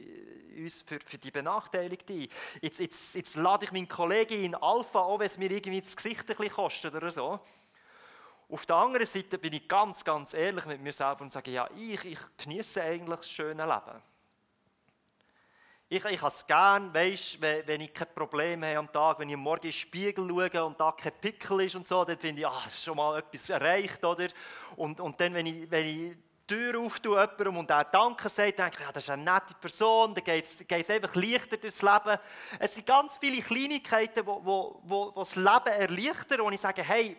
uns 0.56 0.84
für, 0.84 1.00
für 1.00 1.18
die 1.18 1.32
Benachteiligten 1.32 2.22
ein. 2.22 2.30
Jetzt, 2.62 2.80
jetzt, 2.80 3.16
jetzt 3.16 3.36
lade 3.36 3.66
ich 3.66 3.72
meinen 3.72 3.90
Kollegen 3.90 4.44
in 4.44 4.56
Alpha, 4.56 5.00
auch 5.00 5.18
wenn 5.18 5.26
es 5.26 5.38
mir 5.38 5.50
irgendwie 5.50 5.82
das 5.82 5.96
Gesicht 5.96 6.22
ein 6.22 6.26
bisschen 6.28 6.52
kostet 6.52 6.94
oder 6.94 7.12
so. 7.12 7.40
Auf 8.48 8.66
der 8.68 8.76
anderen 8.76 9.08
Seite 9.08 9.40
bin 9.40 9.54
ich 9.54 9.68
ganz, 9.68 10.06
ganz 10.06 10.36
ehrlich 10.36 10.66
mit 10.66 10.80
mir 10.80 10.94
selber 10.94 11.22
und 11.22 11.32
sage, 11.32 11.50
ja, 11.50 11.68
ich, 11.76 12.06
ich 12.06 12.20
genieße 12.38 12.84
eigentlich 12.84 13.18
das 13.18 13.30
schöne 13.30 13.66
Leben. 13.66 14.02
Ich, 15.88 16.04
ich 16.04 16.20
habe 16.20 16.34
es 16.34 16.48
gerne, 16.48 16.92
weißt, 16.92 17.40
wenn, 17.40 17.68
wenn 17.68 17.82
ich 17.82 17.94
keine 17.94 18.10
Probleme 18.10 18.66
habe 18.70 18.80
am 18.80 18.92
Tag, 18.92 19.20
wenn 19.20 19.30
ich 19.30 19.36
am 19.36 19.42
Morgen 19.42 19.66
in 19.66 19.70
den 19.70 19.74
Spiegel 19.74 20.28
schaue 20.28 20.66
und 20.66 20.80
da 20.80 20.92
kein 20.92 21.12
Pickel 21.22 21.62
ist 21.62 21.76
und 21.76 21.88
so, 21.88 22.04
dann 22.04 22.18
finde 22.18 22.42
ich, 22.42 22.48
ah, 22.48 22.64
schon 22.84 22.98
mal 22.98 23.20
etwas 23.20 23.48
erreicht, 23.52 24.04
oder? 24.04 24.28
Und, 24.78 25.00
und 25.00 25.22
dann, 25.22 25.36
wenn 25.36 25.46
ich, 25.46 25.70
wenn 25.70 25.86
ich 25.86 26.18
die 26.50 26.56
Tür 26.56 26.80
auftue 26.80 27.22
jemandem 27.22 27.58
und 27.58 27.70
er 27.70 27.84
Danke 27.84 28.30
sagt, 28.30 28.58
denke 28.58 28.78
ich, 28.80 28.80
ja, 28.80 28.92
das 28.92 29.04
ist 29.04 29.10
eine 29.12 29.24
nette 29.24 29.54
Person, 29.62 30.16
dann 30.16 30.24
geht 30.24 30.46
es 30.46 30.90
einfach 30.90 31.14
leichter 31.14 31.58
durchs 31.58 31.84
Leben. 31.84 32.18
Es 32.58 32.74
sind 32.74 32.88
ganz 32.88 33.18
viele 33.18 33.44
Kleinigkeiten, 33.44 34.22
die 34.22 34.26
wo, 34.26 34.42
wo, 34.44 34.82
wo, 34.86 35.12
das 35.12 35.36
Leben 35.36 35.68
erleichtern, 35.68 36.42
wo 36.42 36.50
ich 36.50 36.62
sage, 36.62 36.82
hey, 36.82 37.16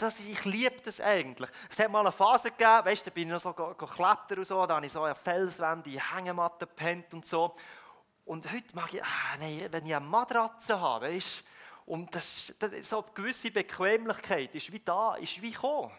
das, 0.00 0.20
ich 0.20 0.44
liebe 0.44 0.80
das 0.84 1.00
eigentlich. 1.00 1.50
Es 1.68 1.78
hat 1.78 1.90
mal 1.90 2.00
eine 2.00 2.12
Phase 2.12 2.50
gegeben, 2.50 2.84
weißt, 2.84 3.06
da 3.06 3.10
bin 3.10 3.28
ich 3.28 3.34
noch 3.34 3.40
so 3.40 3.52
geklettert 3.52 4.38
und 4.38 4.44
so, 4.44 4.66
da 4.66 4.76
habe 4.76 4.86
ich 4.86 4.92
so 4.92 5.02
eine 5.02 5.14
Felswände, 5.14 5.90
Hängematte 5.90 6.66
gepennt 6.66 7.12
und 7.14 7.26
so. 7.26 7.54
Und 8.24 8.50
heute 8.52 8.74
mag 8.76 8.92
ich, 8.92 9.02
ah, 9.02 9.36
nein, 9.38 9.68
wenn 9.70 9.86
ich 9.86 9.94
eine 9.94 10.04
Matratze 10.04 10.80
habe, 10.80 11.06
weißt, 11.06 11.42
und 11.86 12.14
das, 12.14 12.52
das, 12.58 12.88
so 12.88 13.02
eine 13.02 13.12
gewisse 13.12 13.50
Bequemlichkeit 13.50 14.54
ist 14.54 14.70
wie 14.70 14.80
da, 14.80 15.16
ist 15.16 15.42
wie 15.42 15.50
gekommen. 15.50 15.90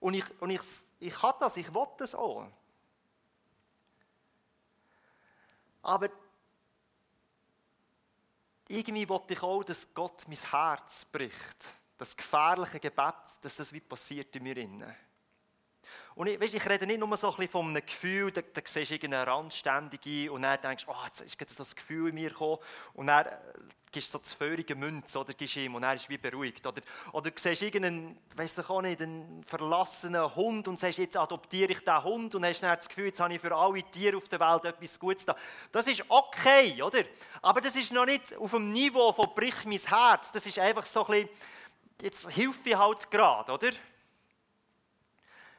Und 0.00 0.14
ich, 0.14 0.24
und 0.40 0.50
ich, 0.50 0.60
ich 1.00 1.22
habe 1.22 1.38
das, 1.40 1.56
ich 1.56 1.72
will 1.74 1.86
das 1.98 2.14
auch. 2.14 2.46
Aber 5.82 6.08
irgendwie 8.68 9.08
wollte 9.08 9.34
ich 9.34 9.42
auch, 9.42 9.64
dass 9.64 9.86
Gott 9.94 10.24
mein 10.26 10.38
Herz 10.38 11.04
bricht 11.12 11.66
das 11.98 12.16
gefährliche 12.16 12.80
Gebet, 12.80 13.14
dass 13.42 13.56
das 13.56 13.72
wie 13.72 13.80
passiert 13.80 14.34
in 14.36 14.42
mir 14.44 14.56
innen. 14.56 14.94
Und 16.14 16.26
ich, 16.26 16.40
weißt, 16.40 16.54
ich 16.54 16.68
rede 16.68 16.86
nicht 16.86 16.98
nur 16.98 17.16
so 17.16 17.28
ein 17.28 17.36
bisschen 17.36 17.52
von 17.52 17.68
einem 17.68 17.86
Gefühl, 17.86 18.32
da, 18.32 18.40
da 18.40 18.60
siehst 18.64 18.90
du 18.90 18.94
irgendeine 18.94 19.26
Randständige 19.26 20.32
und 20.32 20.42
dann 20.42 20.60
denkst 20.60 20.84
du, 20.84 20.90
oh, 20.90 21.04
jetzt 21.06 21.20
ist 21.20 21.60
das 21.60 21.76
Gefühl 21.76 22.08
in 22.08 22.16
mir 22.16 22.30
gekommen 22.30 22.58
und 22.94 23.06
dann 23.06 23.26
äh, 23.26 23.30
gibst 23.92 24.08
du 24.08 24.12
so 24.12 24.18
das 24.18 24.32
feurige 24.32 24.74
Münz 24.74 25.14
oder 25.14 25.32
gibst 25.32 25.56
ihm 25.56 25.76
und 25.76 25.84
er 25.84 25.94
ist 25.94 26.08
wie 26.08 26.18
beruhigt. 26.18 26.66
Oder, 26.66 26.82
oder 27.12 27.30
du 27.30 27.40
siehst 27.40 27.62
irgendeinen, 27.62 28.18
weiss 28.34 28.58
ich 28.58 28.68
auch 28.68 28.82
nicht, 28.82 29.00
einen 29.00 29.44
verlassenen 29.44 30.34
Hund 30.34 30.66
und 30.66 30.80
sagst, 30.80 30.98
jetzt 30.98 31.16
adoptiere 31.16 31.70
ich 31.70 31.78
diesen 31.78 32.02
Hund 32.02 32.34
und 32.34 32.44
hast 32.44 32.62
dann 32.62 32.76
das 32.76 32.88
Gefühl, 32.88 33.06
jetzt 33.06 33.20
habe 33.20 33.34
ich 33.34 33.40
für 33.40 33.54
alle 33.54 33.82
Tiere 33.84 34.16
auf 34.16 34.28
der 34.28 34.40
Welt 34.40 34.64
etwas 34.64 34.98
Gutes 34.98 35.24
da. 35.24 35.36
Das 35.70 35.86
ist 35.86 36.04
okay, 36.08 36.82
oder? 36.82 37.04
Aber 37.42 37.60
das 37.60 37.76
ist 37.76 37.92
noch 37.92 38.06
nicht 38.06 38.36
auf 38.36 38.50
dem 38.50 38.72
Niveau 38.72 39.12
von 39.12 39.32
brich 39.36 39.64
mein 39.64 39.78
Herz. 39.78 40.32
Das 40.32 40.44
ist 40.44 40.58
einfach 40.58 40.84
so 40.84 41.06
ein 41.06 41.28
bisschen 41.28 41.57
jetzt 42.02 42.28
hilft 42.30 42.66
ich 42.66 42.76
halt 42.76 43.10
gerade, 43.10 43.52
oder? 43.52 43.70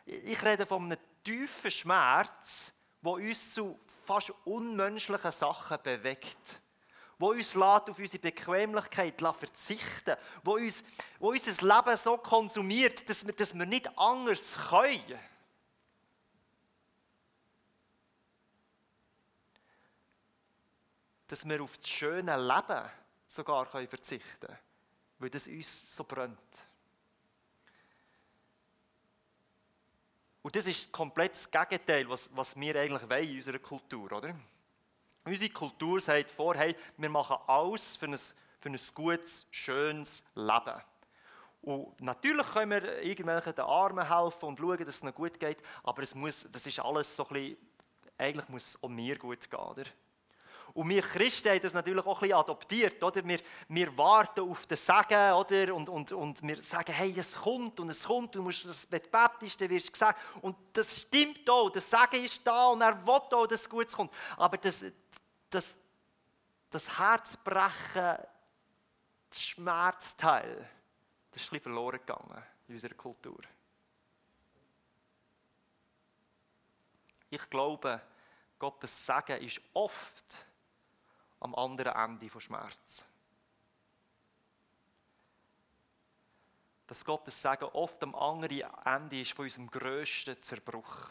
Ich 0.06 0.42
rede 0.44 0.66
von 0.66 0.86
einem 0.86 0.98
tiefen 1.24 1.72
Schmerz, 1.72 2.72
der 3.02 3.12
uns 3.12 3.54
zu 3.54 3.80
fast 4.06 4.34
unmenschlichen 4.46 5.32
Sachen 5.32 5.78
bewegt. 5.84 6.62
Wo 7.18 7.32
uns 7.32 7.56
auf 7.56 8.00
unsere 8.00 8.20
Bequemlichkeit 8.20 9.20
verzichten 9.20 10.16
wo 10.44 10.54
uns, 10.54 10.84
wo 11.20 11.32
unser 11.32 11.52
Leben 11.68 11.98
so 11.98 12.18
konsumiert, 12.18 13.08
dass 13.10 13.26
wir, 13.26 13.34
dass 13.34 13.54
wir 13.54 13.66
nicht 13.66 13.90
anders 13.98 14.58
können. 14.70 15.20
Dass 21.28 21.48
wir 21.48 21.62
auf 21.62 21.78
das 21.78 21.90
schöne 21.90 22.36
Leben 22.38 22.90
sogar 23.28 23.66
verzichten 23.66 24.48
können 24.48 24.69
weil 25.20 25.30
das 25.30 25.48
uns 25.48 25.96
so 25.96 26.04
brennt. 26.04 26.38
Und 30.42 30.56
das 30.56 30.66
ist 30.66 30.92
komplett 30.92 31.34
das 31.34 31.52
Gegenteil, 31.52 32.10
was, 32.10 32.30
was 32.34 32.56
wir 32.56 32.76
eigentlich 32.76 33.10
wollen 33.10 33.30
in 33.30 33.36
unserer 33.36 33.60
Kultur, 33.60 34.12
oder? 34.12 34.34
Unsere 35.26 35.52
Kultur 35.52 36.00
sagt 36.00 36.32
vor, 36.32 36.56
hey, 36.56 36.76
wir 36.98 37.10
machen 37.10 37.38
alles 37.46 37.98
für 37.98 38.08
ein, 38.08 38.18
für 38.18 38.70
ein 38.70 38.80
gutes, 38.96 39.46
schönes 39.52 40.24
Leben. 40.34 40.82
Und 41.62 42.00
natürlich 42.02 42.48
können 42.48 42.72
wir 42.72 43.02
irgendwelchen 43.02 43.54
den 43.54 43.66
Armen 43.66 44.08
helfen 44.08 44.46
und 44.46 44.58
schauen, 44.58 44.78
dass 44.78 44.96
es 44.96 45.04
ihnen 45.04 45.14
gut 45.14 45.40
geht, 45.40 45.62
aber 45.84 46.02
es 46.04 46.16
muss, 46.16 46.48
das 46.50 46.66
ist 46.66 46.80
alles 46.80 47.14
so 47.14 47.28
ein 47.28 47.34
bisschen, 47.34 47.58
eigentlich 48.18 48.50
muss 48.50 48.68
es 48.70 48.84
auch 48.84 48.88
mir 48.88 49.18
gut 49.18 49.50
gehen, 49.50 49.60
oder? 49.60 49.84
Und 50.80 50.88
wir 50.88 51.02
Christen 51.02 51.50
haben 51.50 51.60
das 51.60 51.74
natürlich 51.74 52.06
auch 52.06 52.16
ein 52.16 52.22
bisschen 52.22 52.38
adoptiert, 52.38 53.04
oder? 53.04 53.28
Wir, 53.28 53.42
wir 53.68 53.98
warten 53.98 54.50
auf 54.50 54.66
den 54.66 54.78
Segen, 54.78 55.34
oder? 55.34 55.76
Und, 55.76 55.90
und, 55.90 56.14
und 56.14 56.42
wir 56.42 56.64
sagen, 56.64 56.94
hey, 56.94 57.14
es 57.18 57.36
kommt 57.36 57.82
und 57.82 57.90
es 57.90 58.06
kommt, 58.06 58.34
du 58.34 58.42
musst 58.42 58.64
das 58.64 58.86
betest, 58.86 59.60
dann 59.60 59.70
wirst 59.70 59.88
du 59.88 59.92
gesagt. 59.92 60.22
Und 60.42 60.56
das 60.72 61.02
stimmt 61.02 61.50
auch, 61.50 61.70
das 61.70 61.90
Segen 61.90 62.24
ist 62.24 62.48
da 62.48 62.68
und 62.68 62.80
er 62.80 63.06
will 63.06 63.12
auch, 63.12 63.46
dass 63.46 63.60
es 63.60 63.70
gut 63.70 63.92
kommt. 63.92 64.14
Aber 64.38 64.56
das, 64.56 64.86
das, 65.50 65.76
das 66.70 66.98
Herzbrechen, 66.98 68.18
das 69.30 69.42
Schmerzteil, 69.42 70.70
das 71.30 71.42
ist 71.44 71.52
ein 71.52 71.60
verloren 71.60 72.00
gegangen 72.00 72.42
in 72.70 72.76
unserer 72.76 72.94
Kultur. 72.94 73.42
Ich 77.30 77.50
glaube, 77.50 78.00
Gottes 78.58 79.06
Segen 79.06 79.42
ist 79.42 79.60
oft 79.74 80.49
am 81.40 81.56
anderen 81.56 81.94
Ende 81.94 82.30
von 82.30 82.42
Schmerz. 82.42 83.04
Dass 86.88 87.06
Gottes 87.06 87.40
Sagen 87.40 87.66
oft 87.66 88.02
am 88.04 88.16
anderen 88.16 88.64
Ende 88.86 89.22
ist 89.22 89.34
von 89.34 89.46
unserem 89.46 89.70
grössten 89.70 90.42
Zerbruch. 90.42 91.10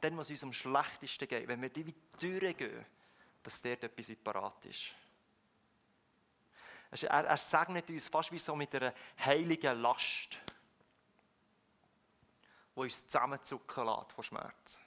Dann, 0.00 0.16
was 0.16 0.30
uns 0.30 0.44
am 0.44 0.52
schlechtesten 0.52 1.26
geht, 1.26 1.48
wenn 1.48 1.60
wir 1.60 1.70
die 1.70 1.94
durchgehen, 2.20 2.86
dass 3.42 3.60
dort 3.60 3.84
etwas 3.84 4.14
parat 4.16 4.64
ist. 4.66 4.92
Er, 6.90 7.24
er 7.24 7.36
segnet 7.36 7.90
uns 7.90 8.08
fast 8.08 8.30
wie 8.32 8.38
so 8.38 8.54
mit 8.54 8.74
einer 8.74 8.94
heiligen 9.18 9.80
Last, 9.80 10.38
die 12.74 12.80
uns 12.80 13.08
zusammenzucken 13.08 13.84
lässt 13.84 14.12
von 14.12 14.24
Schmerz. 14.24 14.78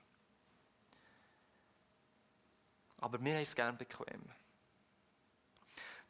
Aber 2.97 3.23
wir 3.23 3.33
haben 3.33 3.41
es 3.41 3.55
gerne 3.55 3.77
bequem. 3.77 4.21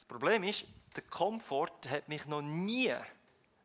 Das 0.09 0.17
Problem 0.17 0.43
ist, 0.43 0.65
der 0.95 1.03
Komfort 1.03 1.87
hat 1.87 2.09
mich 2.09 2.25
noch 2.25 2.41
nie, 2.41 2.91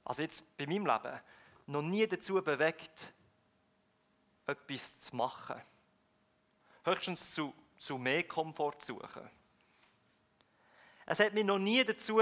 also 0.05 0.21
jetzt 0.21 0.45
bei 0.59 0.67
meinem 0.67 0.85
Leben, 0.85 1.19
noch 1.67 1.81
nie 1.81 2.07
dazu 2.07 2.35
bewegt, 2.35 3.15
etwas 4.47 5.01
zu 5.01 5.17
machen. 5.17 5.57
Höchstens 6.85 7.33
zu, 7.33 7.55
zu 7.79 7.97
mehr 7.97 8.25
Komfort 8.25 8.75
zu 8.81 8.93
suchen. 8.93 9.31
Es 11.07 11.19
hat 11.19 11.33
mich 11.33 11.45
noch 11.45 11.59
nie 11.59 11.83
dazu 11.83 12.21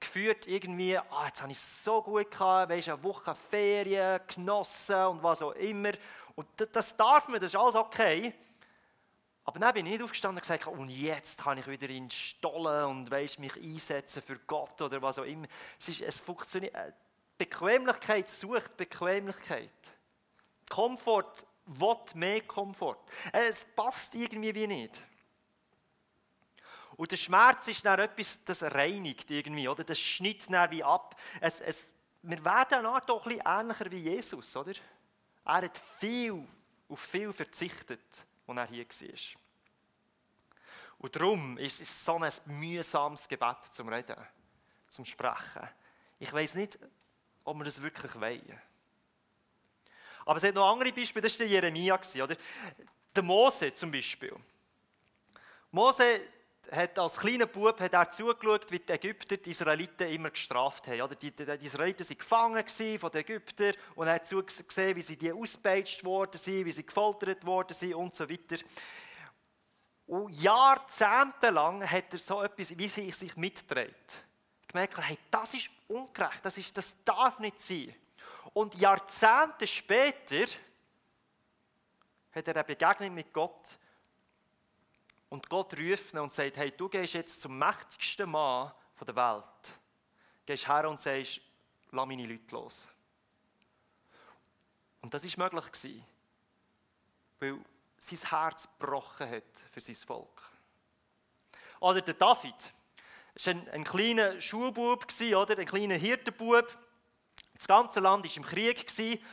geführt, 0.00 0.46
irgendwie, 0.46 0.96
ah, 0.96 1.26
jetzt 1.26 1.42
habe 1.42 1.52
ich 1.52 1.58
es 1.58 1.84
so 1.84 2.00
gut 2.00 2.30
gehabt, 2.30 2.70
weißt, 2.70 2.88
eine 2.88 3.02
Woche 3.02 3.34
Ferien 3.34 4.22
genossen 4.34 5.04
und 5.04 5.22
was 5.22 5.42
auch 5.42 5.52
immer. 5.52 5.92
Und 6.34 6.46
das 6.72 6.96
darf 6.96 7.28
man, 7.28 7.42
das 7.42 7.52
ist 7.52 7.60
alles 7.60 7.74
okay. 7.74 8.32
Aber 9.44 9.58
dann 9.58 9.74
bin 9.74 9.86
ich 9.86 9.92
nicht 9.92 10.02
aufgestanden 10.02 10.38
und 10.38 10.42
gesagt, 10.42 10.66
und 10.66 10.88
jetzt 10.88 11.38
kann 11.38 11.58
ich 11.58 11.66
wieder 11.66 11.88
in 11.88 12.10
Stollen 12.10 12.86
und 12.86 13.10
weißt, 13.10 13.38
mich 13.38 13.54
einsetzen 13.56 14.22
für 14.22 14.38
Gott 14.38 14.80
oder 14.80 15.02
was 15.02 15.18
auch 15.18 15.24
immer. 15.24 15.46
Es, 15.78 15.88
ist, 15.88 16.00
es 16.00 16.20
funktioniert. 16.20 16.74
Äh, 16.74 16.92
Bequemlichkeit 17.36 18.30
sucht 18.30 18.76
Bequemlichkeit. 18.76 19.70
Komfort 20.70 21.44
will 21.66 21.96
mehr 22.14 22.40
Komfort. 22.42 22.98
Äh, 23.32 23.48
es 23.48 23.66
passt 23.76 24.14
irgendwie 24.14 24.54
wie 24.54 24.66
nicht. 24.66 25.00
Und 26.96 27.10
der 27.10 27.16
Schmerz 27.16 27.68
ist 27.68 27.84
dann 27.84 27.98
etwas, 27.98 28.38
das 28.44 28.62
reinigt 28.62 29.30
irgendwie, 29.30 29.68
oder? 29.68 29.84
Das 29.84 29.98
schneidet 29.98 30.50
dann 30.50 30.70
wie 30.70 30.84
ab. 30.84 31.20
Es, 31.40 31.60
es, 31.60 31.84
wir 32.22 32.42
werden 32.44 32.86
Art 32.86 33.10
auch 33.10 33.26
ein 33.26 33.36
bisschen 33.36 33.46
ähnlicher 33.46 33.90
wie 33.90 33.98
Jesus, 33.98 34.56
oder? 34.56 34.72
Er 35.44 35.54
hat 35.54 35.78
viel, 35.98 36.46
auf 36.88 37.00
viel 37.00 37.32
verzichtet, 37.32 38.00
als 38.46 38.58
er 38.58 38.66
hier 38.66 38.86
war. 38.86 39.40
Und 40.98 41.16
darum 41.16 41.58
ist 41.58 41.80
es 41.80 42.04
so 42.04 42.16
ein 42.18 42.32
mühsames 42.46 43.28
Gebet 43.28 43.62
zum 43.72 43.88
Reden, 43.88 44.16
zum 44.88 45.04
Sprechen. 45.04 45.68
Ich 46.18 46.32
weiß 46.32 46.54
nicht, 46.54 46.78
ob 47.44 47.58
wir 47.58 47.64
das 47.64 47.82
wirklich 47.82 48.14
wollen. 48.14 48.60
Aber 50.24 50.36
es 50.38 50.44
hat 50.44 50.54
noch 50.54 50.72
andere 50.72 50.92
Beispiele, 50.92 51.22
das 51.22 51.32
war 51.32 51.46
der 51.46 51.48
Jeremia, 51.48 52.00
oder? 52.22 52.36
Der 53.14 53.22
Mose 53.22 53.74
zum 53.74 53.90
Beispiel. 53.90 54.34
Mose 55.70 56.20
hat 56.70 56.98
als 56.98 57.16
kleiner 57.16 57.46
Bub 57.46 57.80
hat 57.80 57.92
er 57.92 58.10
zugeschaut, 58.10 58.70
wie 58.70 58.78
die 58.78 58.92
Ägypter 58.92 59.36
die 59.36 59.50
Israeliten 59.50 60.08
immer 60.08 60.30
gestraft 60.30 60.86
haben. 60.86 61.02
Oder 61.02 61.14
die, 61.14 61.30
die, 61.30 61.44
die 61.44 61.66
Israeliten 61.66 62.08
waren 62.08 62.18
gefangen 62.18 62.98
von 62.98 63.10
den 63.10 63.20
Ägyptern 63.20 63.74
und 63.94 64.06
er 64.06 64.14
hat 64.14 64.26
zugesehen, 64.26 64.96
wie 64.96 65.02
sie 65.02 65.16
die 65.16 65.32
ausgepeitscht 65.32 66.04
worden 66.04 66.38
sind, 66.38 66.64
wie 66.64 66.72
sie 66.72 66.86
gefoltert 66.86 67.44
worden 67.44 67.74
sind 67.74 67.94
und 67.94 68.14
so 68.14 68.28
weiter. 68.28 68.56
Und 70.06 70.30
jahrzehntelang 70.32 71.88
hat 71.88 72.12
er 72.12 72.18
so 72.18 72.42
etwas, 72.42 72.76
wie 72.76 72.88
sie 72.88 73.10
sich 73.10 73.36
mitdreht. 73.36 74.22
Gemerkt, 74.68 74.98
hey, 74.98 75.18
das 75.30 75.54
ist 75.54 75.70
ungerecht, 75.88 76.44
das, 76.44 76.58
ist, 76.58 76.76
das 76.76 76.92
darf 77.04 77.38
nicht 77.38 77.60
sein. 77.60 77.94
Und 78.52 78.74
Jahrzehnte 78.74 79.66
später 79.66 80.44
hat 82.32 82.48
er 82.48 82.54
eine 82.54 82.64
Begegnung 82.64 83.14
mit 83.14 83.32
Gott 83.32 83.78
und 85.34 85.50
Gott 85.50 85.76
ruft 85.76 86.14
ihn 86.14 86.20
und 86.20 86.32
sagt, 86.32 86.56
hey, 86.56 86.70
du 86.70 86.88
gehst 86.88 87.14
jetzt 87.14 87.40
zum 87.40 87.58
mächtigsten 87.58 88.30
Mann 88.30 88.70
der 89.04 89.16
Welt. 89.16 89.80
Gehst 90.46 90.68
her 90.68 90.88
und 90.88 91.00
sagst, 91.00 91.40
lass 91.90 92.06
meine 92.06 92.24
Leute 92.24 92.54
los. 92.54 92.86
Und 95.02 95.12
das 95.12 95.24
war 95.36 95.52
möglich, 95.52 96.02
weil 97.40 97.58
sein 97.98 98.30
Herz 98.30 98.68
gebrochen 98.78 99.28
hat 99.28 99.42
für 99.72 99.80
sein 99.80 99.96
Volk. 99.96 100.40
Oder 101.80 102.00
der 102.00 102.14
David. 102.14 102.72
Er 103.34 103.46
war 103.46 103.60
ein, 103.60 103.68
ein 103.70 103.84
kleiner 103.84 104.40
Schulbub, 104.40 105.04
oder? 105.20 105.58
ein 105.58 105.66
kleiner 105.66 105.96
Hirtenbub. 105.96 106.78
Das 107.66 107.68
ganze 107.78 108.00
Land 108.00 108.26
war 108.26 108.36
im 108.36 108.44
Krieg, 108.44 108.84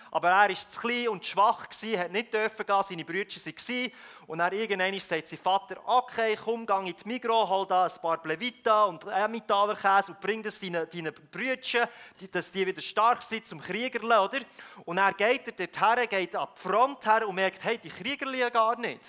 aber 0.10 0.30
er 0.30 0.48
war 0.48 0.56
zu 0.56 0.80
klein 0.80 1.10
und 1.10 1.22
zu 1.22 1.32
schwach, 1.32 1.68
hat 1.68 2.12
nicht 2.14 2.34
dürfen 2.34 2.66
gehen, 2.66 2.84
seine 2.84 3.04
Brüder 3.04 3.30
waren. 3.36 3.92
Und 4.26 4.38
dann 4.38 4.54
irgendwann 4.54 4.98
sagt 5.00 5.28
sein 5.28 5.38
Vater, 5.38 5.76
okay, 5.84 6.38
komm, 6.42 6.66
geh 6.66 6.90
ins 6.90 7.04
Migros, 7.04 7.50
hol 7.50 7.68
da 7.68 7.84
ein 7.84 8.02
paar 8.02 8.22
Plevita 8.22 8.86
und 8.86 9.06
Emmentaler 9.06 9.78
und 10.08 10.22
bring 10.22 10.42
das 10.42 10.62
deinen, 10.62 10.90
deinen 10.90 11.14
Brüdern, 11.30 11.90
dass 12.32 12.52
die 12.52 12.66
wieder 12.66 12.82
stark 12.82 13.22
sind 13.22 13.46
zum 13.46 13.60
Kriegerle, 13.60 14.22
oder? 14.22 14.40
Und 14.86 14.98
er 14.98 15.12
geht 15.12 15.60
er 15.60 15.68
dorthin, 15.68 16.08
geht 16.08 16.34
an 16.34 16.48
die 16.56 16.62
Front 16.62 17.06
her 17.06 17.28
und 17.28 17.36
merkt, 17.36 17.62
hey, 17.66 17.80
die 17.80 17.90
Kriegerle 17.90 18.50
gar 18.50 18.80
nicht. 18.80 19.02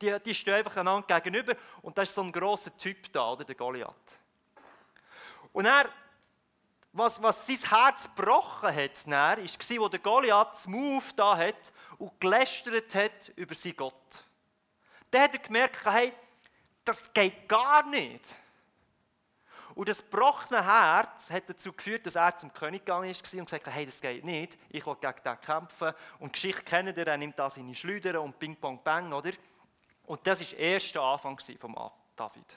Die, 0.00 0.18
die 0.24 0.34
stehen 0.34 0.54
einfach 0.54 0.78
einander 0.78 1.20
gegenüber 1.20 1.52
und 1.82 1.98
da 1.98 2.00
ist 2.00 2.14
so 2.14 2.22
ein 2.22 2.32
grosser 2.32 2.74
Typ 2.78 3.12
da, 3.12 3.32
oder, 3.32 3.44
der 3.44 3.54
Goliath. 3.54 3.92
Und 5.52 5.66
er 5.66 5.90
was, 6.94 7.20
was 7.20 7.46
sein 7.46 7.58
Herz 7.68 8.04
gebrochen 8.04 8.74
hat, 8.74 9.06
war, 9.06 9.36
wo 9.36 9.88
der 9.88 9.98
Goliath 9.98 10.52
das 10.52 10.66
Move 10.68 11.04
da 11.16 11.36
hat 11.36 11.72
und 11.98 12.20
gelästert 12.20 12.94
hat 12.94 13.32
über 13.34 13.54
seinen 13.54 13.76
Gott. 13.76 14.24
Dann 15.10 15.22
hat 15.22 15.32
er 15.32 15.40
gemerkt, 15.40 15.84
hey, 15.84 16.12
das 16.84 17.02
geht 17.12 17.48
gar 17.48 17.84
nicht. 17.86 18.24
Und 19.74 19.88
das 19.88 19.98
gebrochene 19.98 20.64
Herz 20.64 21.30
hat 21.30 21.48
dazu 21.48 21.72
geführt, 21.72 22.06
dass 22.06 22.14
er 22.14 22.36
zum 22.38 22.54
König 22.54 22.84
gegangen 22.84 23.10
ist 23.10 23.34
und 23.34 23.44
gesagt 23.44 23.66
hat, 23.66 23.74
hey, 23.74 23.86
das 23.86 24.00
geht 24.00 24.24
nicht, 24.24 24.56
ich 24.70 24.86
will 24.86 24.94
gegen 25.00 25.22
den 25.24 25.40
kämpfen. 25.40 25.92
Und 26.20 26.28
die 26.28 26.32
Geschichte 26.32 26.62
kennt 26.62 26.96
ihr, 26.96 27.06
er 27.06 27.16
nimmt 27.16 27.36
da 27.36 27.50
seine 27.50 27.74
Schleuder 27.74 28.22
und 28.22 28.38
bing, 28.38 28.54
bong, 28.54 28.80
bang, 28.84 29.12
oder? 29.12 29.32
Und 30.06 30.24
das 30.24 30.38
war 30.38 30.46
der 30.46 30.58
erste 30.58 31.00
Anfang 31.00 31.40
von 31.58 31.74
David. 32.14 32.56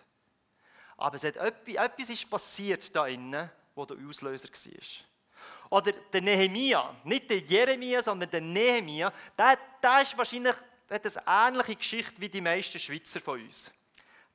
Aber 0.95 1.15
es 1.15 1.23
hat 1.23 1.37
etwas, 1.37 1.73
etwas 1.73 2.09
ist 2.09 2.29
passiert 2.29 2.95
da 2.95 3.07
innen, 3.07 3.49
wo 3.77 3.85
der 3.85 3.97
Auslöser 4.05 4.49
war. 4.49 5.79
Oder 5.79 5.91
der 5.91 6.21
Nehemia, 6.21 6.95
nicht 7.03 7.29
der 7.29 7.39
Jeremia, 7.39 8.01
sondern 8.01 8.29
der 8.29 8.41
Nehemia, 8.41 9.13
der, 9.37 9.57
der 9.81 10.01
ist 10.01 10.17
wahrscheinlich 10.17 10.55
der 10.89 10.95
hat 10.95 11.27
eine 11.27 11.49
ähnliche 11.49 11.75
Geschichte 11.75 12.21
wie 12.21 12.29
die 12.29 12.41
meisten 12.41 12.79
Schweizer 12.79 13.19
von 13.19 13.41
uns. 13.41 13.71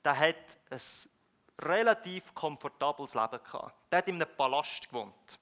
Der 0.05 0.19
hat 0.19 0.59
ein 0.71 0.81
relativ 1.61 2.35
komfortables 2.35 3.15
Leben 3.15 3.41
gehabt. 3.43 3.75
Der 3.91 3.99
hat 3.99 4.09
in 4.09 4.17
einem 4.17 4.29
Palast 4.37 4.89
gewohnt. 4.89 5.39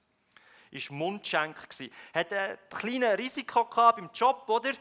War 0.71 0.95
Mundschenk. 0.95 1.67
Hat 2.13 2.31
ein 2.31 2.57
kleines 2.69 3.17
Risiko 3.17 3.65
gehabt 3.65 3.97
beim 3.97 4.09
Job, 4.13 4.47
oder? 4.47 4.71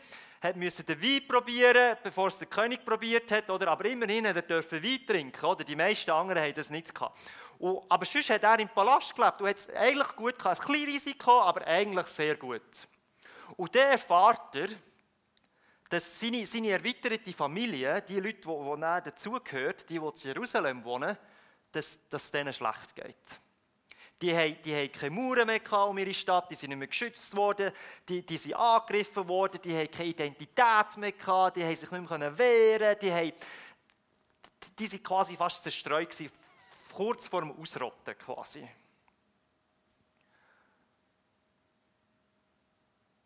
Hat 0.41 0.57
müssen 0.57 0.87
den 0.87 1.03
Wein 1.03 1.27
probieren, 1.27 1.97
bevor 2.03 2.29
es 2.29 2.39
der 2.39 2.47
König 2.47 2.85
probiert 2.85 3.31
hat, 3.33 3.51
oder? 3.51 3.69
Aber 3.69 3.85
immerhin 3.87 4.27
hat 4.27 4.51
er 4.51 4.71
Wein 4.71 5.07
trinken, 5.07 5.45
oder? 5.45 5.65
Die 5.65 5.77
meisten 5.77 6.11
anderen 6.13 6.43
haben 6.43 6.55
das 6.55 6.71
nicht 6.71 6.95
gehabt. 6.95 7.19
Und, 7.61 7.83
aber 7.91 8.07
sonst 8.07 8.31
hat 8.31 8.43
er 8.43 8.59
im 8.59 8.71
Palast 8.71 9.15
gelebt 9.15 9.43
und 9.43 9.49
hat 9.49 9.59
es 9.59 9.69
eigentlich 9.69 10.17
gut 10.17 10.39
gehabt. 10.39 10.61
Ein 10.61 10.67
kleines 10.67 10.95
Risiko, 10.95 11.43
aber 11.43 11.67
eigentlich 11.67 12.07
sehr 12.07 12.35
gut. 12.37 12.63
Und 13.55 13.75
dann 13.75 13.93
erfahrt 13.93 14.57
er, 14.57 14.69
dass 15.91 16.19
seine, 16.19 16.47
seine 16.47 16.71
erweiterte 16.71 17.33
Familie, 17.35 18.01
die 18.01 18.19
Leute, 18.19 18.41
die, 18.41 18.49
die 18.49 18.83
er 18.83 19.01
dazugehört, 19.03 19.91
die, 19.91 19.99
die 19.99 20.07
in 20.07 20.13
Jerusalem 20.17 20.83
wohnen, 20.85 21.19
dass, 21.71 21.99
dass 22.09 22.25
es 22.25 22.31
denen 22.31 22.55
schlecht 22.55 22.95
geht. 22.95 23.15
Die 24.23 24.35
haben, 24.35 24.57
die 24.63 24.75
haben 24.75 24.93
keine 24.93 25.15
Mauern 25.15 25.47
mehr 25.47 25.73
um 25.87 25.99
ihre 25.99 26.15
Stadt, 26.15 26.51
die 26.51 26.55
sind 26.55 26.71
nicht 26.71 26.79
mehr 26.79 26.89
geschützt 26.89 27.37
worden, 27.37 27.73
die, 28.09 28.25
die 28.25 28.39
sind 28.39 28.55
angegriffen 28.55 29.29
worden, 29.29 29.61
die 29.63 29.77
haben 29.77 29.91
keine 29.91 30.09
Identität 30.09 30.97
mehr 30.97 31.13
gehabt, 31.13 31.57
die 31.57 31.65
haben 31.65 31.77
sich 31.77 31.91
nicht 31.91 32.11
mehr 32.11 32.39
wehren 32.39 32.97
die, 33.01 33.13
haben, 33.13 33.33
die 34.79 34.87
sind 34.87 35.05
quasi 35.05 35.37
fast 35.37 35.63
zerstreut 35.63 36.15
kurz 36.93 37.27
vor 37.27 37.41
dem 37.41 37.53
Ausrotten 37.53 38.17
quasi. 38.19 38.69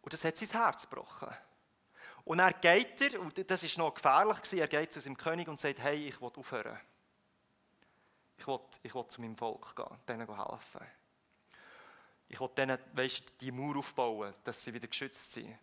Und 0.02 0.12
das 0.12 0.24
hat 0.24 0.36
sein 0.36 0.50
Herz 0.50 0.82
gebrochen. 0.82 1.34
Und 2.24 2.38
er 2.38 2.52
geht 2.52 3.00
er, 3.00 3.20
und 3.20 3.50
das 3.50 3.62
ist 3.62 3.78
noch 3.78 3.94
gefährlich 3.94 4.38
er 4.52 4.68
geht 4.68 4.92
zu 4.92 5.00
seinem 5.00 5.16
König 5.16 5.48
und 5.48 5.60
sagt, 5.60 5.78
hey, 5.78 6.08
ich 6.08 6.20
will 6.20 6.32
aufhören. 6.36 6.78
Ich 8.38 8.46
will, 8.46 8.60
ich 8.82 8.94
will 8.94 9.06
zu 9.08 9.20
meinem 9.20 9.36
Volk 9.36 9.76
gehen, 9.76 9.98
denen 10.08 10.26
helfen. 10.26 10.86
Ich 12.28 12.40
will 12.40 12.50
denen, 12.56 12.78
weißt, 12.92 13.40
die 13.40 13.52
Mauer 13.52 13.78
aufbauen, 13.78 14.32
dass 14.44 14.62
sie 14.62 14.72
wieder 14.72 14.88
geschützt 14.88 15.32
sind. 15.32 15.56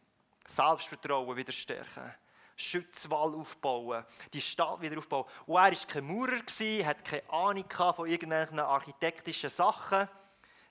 Selbstvertrauen 0.47 1.35
wieder 1.35 1.51
stärken. 1.51 2.13
Schutzwall 2.61 3.35
aufbauen, 3.35 4.05
die 4.33 4.41
Stadt 4.41 4.81
wieder 4.81 4.97
aufbauen. 4.97 5.25
Und 5.45 5.55
er 5.55 5.71
war 5.71 5.87
kein 5.87 6.05
Maurer, 6.05 6.39
hat 6.85 7.05
keine 7.05 7.29
Ahnung 7.29 7.65
von 7.69 8.07
irgendwelchen 8.07 8.59
architektischen 8.59 9.49
Sachen, 9.49 10.07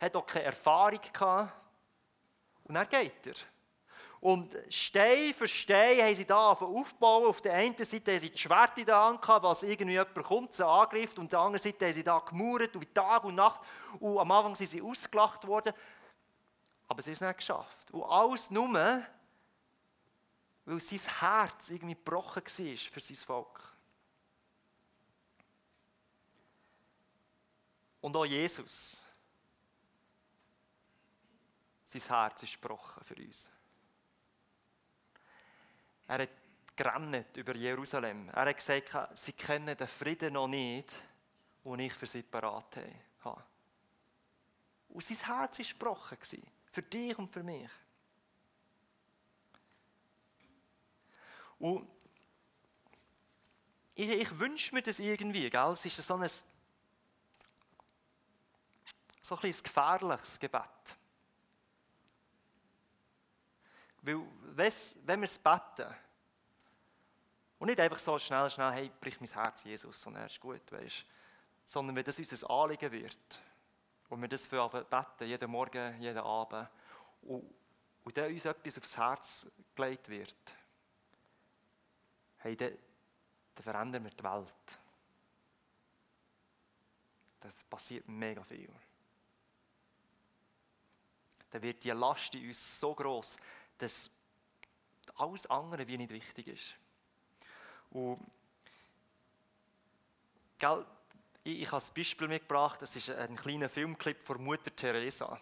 hat 0.01 0.17
auch 0.17 0.27
keine 0.27 0.47
Erfahrung 0.47 1.01
gehabt. 1.13 1.53
Und 2.65 2.75
dann 2.75 2.89
geht 2.89 3.27
er. 3.27 3.35
Und 4.21 4.55
Stein 4.69 5.33
für 5.33 5.49
Stein 5.49 5.99
haben 6.03 6.15
sie 6.15 6.27
da 6.27 6.51
aufbauen. 6.51 7.27
Auf 7.27 7.41
der 7.41 7.55
einen 7.55 7.75
Seite 7.83 8.13
haben 8.13 8.21
sie 8.21 8.31
die 8.31 8.39
Schwerte 8.39 8.85
da 8.85 9.09
angehabt, 9.09 9.43
was 9.43 9.63
irgendwie 9.63 9.93
jemand 9.93 10.15
kommt, 10.15 10.53
sie 10.53 10.67
angreift. 10.67 11.19
Und 11.19 11.25
auf 11.25 11.31
der 11.31 11.41
anderen 11.41 11.63
Seite 11.63 11.87
haben 11.87 11.95
sie 11.95 12.05
da 12.05 12.19
gemauert, 12.19 12.77
und 12.77 12.95
Tag 12.95 13.25
und 13.25 13.35
Nacht. 13.35 13.63
Und 13.99 14.19
am 14.19 14.31
Anfang 14.31 14.55
sind 14.55 14.67
sie 14.67 14.83
ausgelacht 14.83 15.47
worden. 15.47 15.73
Aber 16.87 17.01
sie 17.01 17.11
haben 17.11 17.15
es 17.15 17.21
nicht 17.23 17.37
geschafft. 17.39 17.91
Und 17.93 18.03
alles 18.03 18.51
nur, 18.51 19.03
weil 20.71 20.81
sein 20.81 21.01
Herz 21.19 21.71
irgendwie 21.71 21.95
gebrochen 21.95 22.45
war 22.45 22.77
für 22.77 23.01
sein 23.01 23.17
Volk. 23.17 23.77
Und 28.01 28.17
auch 28.17 28.25
Jesus. 28.25 29.03
Sein 31.85 32.03
Herz 32.03 32.45
ist 32.45 32.63
gebrochen 32.63 33.03
für 33.05 33.17
uns. 33.17 33.51
Er 36.07 36.23
hat 36.23 36.31
gerannt 36.77 37.37
über 37.37 37.57
Jerusalem. 37.57 38.29
Er 38.29 38.47
hat 38.47 38.57
gesagt, 38.57 39.19
sie 39.19 39.33
kennen 39.33 39.77
den 39.77 39.89
Frieden 39.89 40.35
noch 40.35 40.47
nicht, 40.47 40.95
den 41.65 41.81
ich 41.81 41.93
für 41.93 42.07
sie 42.07 42.23
parat 42.23 42.77
habe. 43.25 43.45
Und 44.89 45.03
sein 45.03 45.17
Herz 45.17 45.59
war 45.59 45.67
gebrochen. 45.67 46.19
Für 46.71 46.83
dich 46.83 47.19
und 47.19 47.33
für 47.33 47.43
mich. 47.43 47.69
Und 51.61 51.87
ich, 53.95 54.09
ich 54.09 54.39
wünsche 54.39 54.75
mir 54.75 54.83
das 54.83 54.99
irgendwie, 54.99 55.49
gell? 55.49 55.71
Es 55.73 55.85
ist 55.85 55.97
so 55.97 56.15
ein, 56.15 56.29
so 59.23 59.37
ein, 59.37 59.41
gefährliches 59.63 60.41
Gebet. 60.41 60.65
Weil, 64.03 64.27
wenn 65.05 65.21
wir 65.21 65.27
es 65.27 65.39
beten, 65.39 65.95
und 67.59 67.67
nicht 67.67 67.79
einfach 67.79 67.99
so 67.99 68.19
schnell, 68.19 68.49
schnell, 68.49 68.73
hey, 68.73 68.91
brich 68.99 69.21
mein 69.21 69.31
Herz, 69.31 69.63
Jesus, 69.63 70.07
und 70.07 70.17
er 70.17 70.27
ist 70.27 70.41
gut, 70.41 70.73
weißt 70.73 71.05
sondern 71.63 71.95
wenn 71.95 72.05
das 72.05 72.19
unser 72.19 72.51
Anliegen 72.51 72.91
wird, 72.91 73.41
und 74.09 74.21
wir 74.21 74.29
das 74.29 74.45
für 74.45 74.69
beten, 74.69 75.29
jeden 75.29 75.51
Morgen, 75.51 76.01
jeden 76.01 76.19
Abend, 76.19 76.69
und, 77.23 77.55
und 78.03 78.17
dann 78.17 78.33
uns 78.33 78.45
etwas 78.45 78.79
aufs 78.79 78.97
Herz 78.97 79.47
gelegt 79.77 80.09
wird, 80.09 80.35
hey, 82.41 82.57
dann, 82.57 82.77
dann 83.55 83.65
verändern 83.65 84.05
wir 84.05 84.11
die 84.11 84.25
Welt. 84.25 84.81
Das 87.41 87.55
passiert 87.65 88.07
mega 88.09 88.43
viel. 88.45 88.71
Dann 91.51 91.63
wird 91.63 91.83
die 91.83 91.91
Last 91.91 92.35
in 92.35 92.47
uns 92.47 92.81
so 92.81 92.95
groß, 92.95 93.37
dass 93.79 94.11
alles 95.17 95.47
andere 95.47 95.87
wie 95.87 95.99
nicht 95.99 96.13
wichtig 96.13 96.49
ist. 96.49 96.75
Und, 97.91 98.21
gell, 100.59 100.87
ich, 101.43 101.63
ich 101.63 101.73
habe 101.73 101.83
ein 101.83 101.95
Beispiel 101.95 102.29
mitgebracht, 102.29 102.81
das 102.83 102.95
ist 102.95 103.11
ein 103.11 103.37
kleiner 103.37 103.69
Filmclip 103.69 104.23
von 104.23 104.43
Mutter 104.43 104.75
Teresa. 104.75 105.41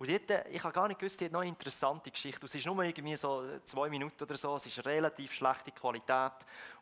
Und 0.00 0.08
dort, 0.08 0.46
ich 0.50 0.64
habe 0.64 0.72
gar 0.72 0.88
nicht 0.88 0.98
gewusst, 0.98 1.20
die 1.20 1.26
hat 1.26 1.32
noch 1.32 1.40
eine 1.40 1.50
interessante 1.50 2.10
Geschichte. 2.10 2.46
Es 2.46 2.54
ist 2.54 2.64
nur 2.64 2.82
irgendwie 2.82 3.14
so 3.16 3.44
zwei 3.66 3.90
Minuten 3.90 4.24
oder 4.24 4.34
so, 4.34 4.56
es 4.56 4.64
ist 4.64 4.82
relativ 4.86 5.30
schlechte 5.30 5.72
Qualität. 5.72 6.32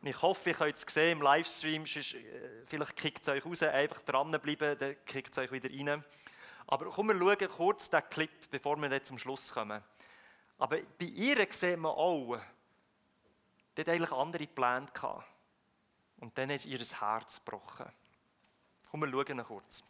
Und 0.00 0.06
ich 0.06 0.22
hoffe, 0.22 0.50
ihr 0.50 0.54
könnt 0.54 0.76
es 0.76 0.94
sehen 0.94 1.18
im 1.18 1.22
Livestream, 1.22 1.84
sonst, 1.84 2.14
äh, 2.14 2.64
vielleicht 2.66 2.96
kickt 2.96 3.22
es 3.22 3.28
euch 3.28 3.44
raus, 3.44 3.60
einfach 3.64 4.00
dranbleiben, 4.02 4.78
dann 4.78 5.04
kickt 5.04 5.36
es 5.36 5.38
euch 5.38 5.50
wieder 5.50 5.68
rein. 5.68 6.04
Aber 6.68 6.90
komm, 6.90 7.08
wir 7.08 7.18
schauen 7.18 7.48
kurz 7.48 7.90
den 7.90 8.08
Clip, 8.08 8.50
bevor 8.52 8.76
wir 8.76 8.88
dann 8.88 9.04
zum 9.04 9.18
Schluss 9.18 9.52
kommen. 9.52 9.82
Aber 10.56 10.76
bei 10.76 11.06
ihr 11.06 11.44
sieht 11.50 11.76
man 11.76 11.90
auch, 11.90 12.38
die 13.76 13.80
hat 13.80 13.88
eigentlich 13.88 14.12
andere 14.12 14.46
Pläne 14.46 14.86
gehabt. 14.94 15.26
Und 16.20 16.38
dann 16.38 16.50
ist 16.50 16.66
ihr 16.66 16.78
Herz 16.78 17.40
gebrochen. 17.44 17.86
Komm, 18.92 19.00
wir 19.00 19.10
schauen 19.10 19.44
kurz. 19.44 19.82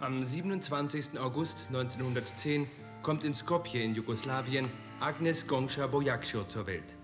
Am 0.00 0.22
27. 0.22 1.18
August 1.18 1.64
1910 1.72 2.68
kommt 3.02 3.24
in 3.24 3.34
Skopje 3.34 3.82
in 3.82 3.96
Jugoslawien 3.96 4.66
Agnes 5.00 5.48
Gongscha 5.48 5.88
Bojakscho 5.88 6.44
zur 6.44 6.68
Welt. 6.68 6.94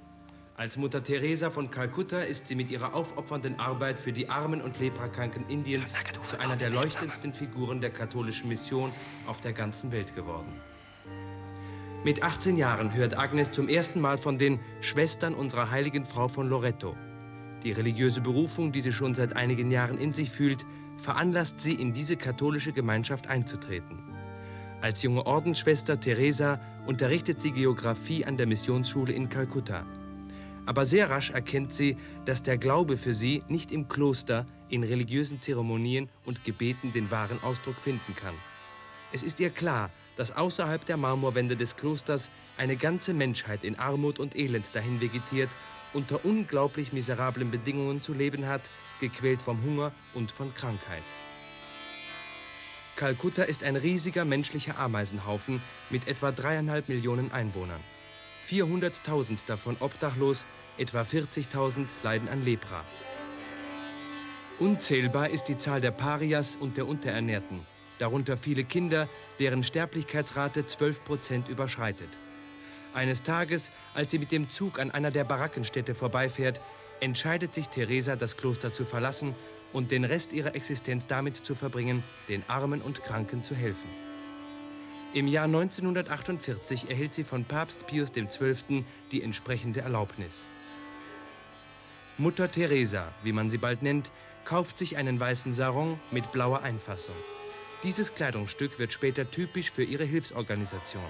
Als 0.57 0.77
Mutter 0.77 1.03
Teresa 1.03 1.51
von 1.51 1.73
Kalkutta 1.73 2.21
ist 2.21 2.47
sie 2.47 2.55
mit 2.55 2.71
ihrer 2.71 2.95
aufopfernden 2.95 3.59
Arbeit 3.59 4.01
für 4.01 4.13
die 4.13 4.29
Armen 4.29 4.63
und 4.63 4.79
Leprakranken 4.79 5.45
Indiens 5.49 5.95
zu 6.25 6.39
einer 6.39 6.55
der 6.55 6.71
leuchtendsten 6.71 7.35
Figuren 7.35 7.81
der 7.81 7.91
katholischen 7.91 8.49
Mission 8.49 8.93
auf 9.27 9.41
der 9.41 9.55
ganzen 9.55 9.91
Welt 9.91 10.15
geworden. 10.15 10.53
Mit 12.05 12.23
18 12.23 12.57
Jahren 12.57 12.95
hört 12.95 13.19
Agnes 13.19 13.51
zum 13.51 13.69
ersten 13.69 14.01
Mal 14.01 14.19
von 14.19 14.39
den 14.39 14.61
Schwestern 14.81 15.35
unserer 15.35 15.69
heiligen 15.73 16.05
Frau 16.05 16.29
von 16.29 16.49
Loreto. 16.49 16.97
Die 17.65 17.73
religiöse 17.73 18.21
Berufung, 18.21 18.71
die 18.71 18.83
sie 18.83 18.93
schon 18.93 19.17
seit 19.17 19.35
einigen 19.35 19.73
Jahren 19.73 19.99
in 19.99 20.15
sich 20.15 20.31
fühlt, 20.31 20.65
veranlasst 21.05 21.61
sie, 21.61 21.75
in 21.75 21.93
diese 21.93 22.17
katholische 22.17 22.73
Gemeinschaft 22.73 23.29
einzutreten. 23.29 23.99
Als 24.81 25.03
junge 25.03 25.25
Ordensschwester 25.27 26.01
Teresa 26.01 26.61
unterrichtet 26.87 27.41
sie 27.41 27.53
Geographie 27.53 28.25
an 28.25 28.37
der 28.37 28.47
Missionsschule 28.47 29.13
in 29.13 29.29
Kalkutta. 29.29 29.87
Aber 30.67 30.85
sehr 30.85 31.11
rasch 31.11 31.31
erkennt 31.31 31.73
sie, 31.73 31.97
dass 32.25 32.43
der 32.43 32.59
Glaube 32.59 32.97
für 32.97 33.15
sie 33.15 33.43
nicht 33.49 33.71
im 33.71 33.89
Kloster, 33.89 34.47
in 34.71 34.83
religiösen 34.83 35.41
Zeremonien 35.41 36.09
und 36.25 36.45
Gebeten 36.45 36.93
den 36.93 37.11
wahren 37.11 37.43
Ausdruck 37.43 37.77
finden 37.77 38.17
kann. 38.17 38.35
Es 39.13 39.23
ist 39.23 39.41
ihr 39.41 39.51
klar, 39.51 39.91
dass 40.17 40.35
außerhalb 40.35 40.85
der 40.87 40.97
Marmorwände 40.97 41.57
des 41.57 41.77
Klosters 41.77 42.31
eine 42.57 42.77
ganze 42.77 43.15
Menschheit 43.15 43.63
in 43.63 43.79
Armut 43.79 44.19
und 44.19 44.37
Elend 44.37 44.75
dahin 44.75 45.01
vegetiert, 45.01 45.51
unter 45.95 46.25
unglaublich 46.25 46.93
miserablen 46.93 47.51
Bedingungen 47.51 48.03
zu 48.03 48.13
leben 48.13 48.47
hat, 48.47 48.63
gequält 49.01 49.41
vom 49.41 49.63
Hunger 49.63 49.93
und 50.13 50.31
von 50.31 50.55
Krankheit. 50.55 51.03
Kalkutta 52.97 53.43
ist 53.43 53.65
ein 53.65 53.77
riesiger 53.77 54.25
menschlicher 54.25 54.79
Ameisenhaufen 54.79 55.61
mit 55.91 56.07
etwa 56.07 56.31
dreieinhalb 56.31 56.89
Millionen 56.89 57.33
Einwohnern. 57.33 57.81
400.000 58.49 59.47
davon 59.47 59.77
obdachlos, 59.81 60.47
etwa 60.79 61.03
40.000 61.03 61.87
leiden 62.03 62.29
an 62.29 62.45
Lepra. 62.45 62.85
Unzählbar 64.59 65.31
ist 65.31 65.45
die 65.45 65.59
Zahl 65.59 65.81
der 65.81 65.91
Parias 65.91 66.55
und 66.55 66.77
der 66.77 66.87
Unterernährten, 66.87 67.67
darunter 67.99 68.37
viele 68.37 68.63
Kinder, 68.63 69.09
deren 69.41 69.65
Sterblichkeitsrate 69.65 70.65
12 70.65 71.05
Prozent 71.05 71.49
überschreitet. 71.49 72.11
Eines 72.95 73.25
Tages, 73.25 73.73
als 73.93 74.13
sie 74.13 74.19
mit 74.19 74.31
dem 74.31 74.49
Zug 74.51 74.79
an 74.79 74.93
einer 74.93 75.11
der 75.11 75.25
Barackenstädte 75.25 75.97
vorbeifährt, 75.97 76.61
entscheidet 77.01 77.53
sich 77.53 77.67
Teresa, 77.67 78.15
das 78.15 78.37
Kloster 78.37 78.73
zu 78.73 78.85
verlassen 78.85 79.35
und 79.73 79.91
den 79.91 80.05
Rest 80.05 80.33
ihrer 80.33 80.55
Existenz 80.55 81.09
damit 81.09 81.37
zu 81.37 81.57
verbringen, 81.57 82.05
den 82.29 82.45
Armen 82.49 82.81
und 82.81 83.03
Kranken 83.03 83.43
zu 83.43 83.57
helfen. 83.57 83.89
Im 85.13 85.27
Jahr 85.27 85.47
1948 85.47 86.89
erhält 86.89 87.15
sie 87.15 87.25
von 87.25 87.45
Papst 87.45 87.85
Pius 87.89 88.13
XII. 88.13 88.85
die 89.11 89.23
entsprechende 89.23 89.81
Erlaubnis. 89.81 90.47
Mutter 92.17 92.49
Teresa, 92.49 93.13
wie 93.25 93.33
man 93.33 93.51
sie 93.51 93.59
bald 93.59 93.83
nennt, 93.83 94.13
kauft 94.45 94.79
sich 94.79 94.97
einen 94.97 95.19
weißen 95.19 95.53
Sarong 95.53 95.99
mit 96.13 96.31
blauer 96.31 96.63
Einfassung. 96.63 97.17
Dieses 97.83 98.15
Kleidungsstück 98.15 98.79
wird 98.79 98.93
später 98.93 99.29
typisch 99.29 99.73
für 99.73 99.83
ihre 99.83 100.05
Hilfsorganisation. 100.05 101.03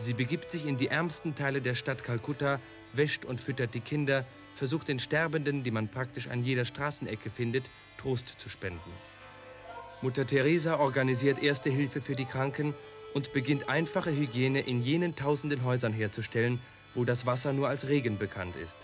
Sie 0.00 0.14
begibt 0.14 0.50
sich 0.50 0.64
in 0.64 0.78
die 0.78 0.88
ärmsten 0.88 1.34
Teile 1.34 1.60
der 1.60 1.74
Stadt 1.74 2.02
Kalkutta, 2.02 2.58
wäscht 2.94 3.26
und 3.26 3.38
füttert 3.38 3.74
die 3.74 3.80
Kinder, 3.80 4.24
versucht 4.56 4.88
den 4.88 4.98
Sterbenden, 4.98 5.62
die 5.62 5.70
man 5.70 5.88
praktisch 5.88 6.28
an 6.28 6.42
jeder 6.42 6.64
Straßenecke 6.64 7.28
findet, 7.28 7.64
Trost 7.98 8.40
zu 8.40 8.48
spenden. 8.48 8.90
Mutter 10.00 10.26
Teresa 10.26 10.78
organisiert 10.78 11.42
erste 11.42 11.68
Hilfe 11.68 12.00
für 12.00 12.16
die 12.16 12.24
Kranken 12.24 12.72
und 13.12 13.34
beginnt 13.34 13.68
einfache 13.68 14.10
Hygiene 14.10 14.60
in 14.60 14.82
jenen 14.82 15.16
tausenden 15.16 15.64
Häusern 15.64 15.92
herzustellen, 15.92 16.60
wo 16.94 17.04
das 17.04 17.26
Wasser 17.26 17.52
nur 17.52 17.68
als 17.68 17.86
Regen 17.86 18.16
bekannt 18.16 18.56
ist 18.56 18.78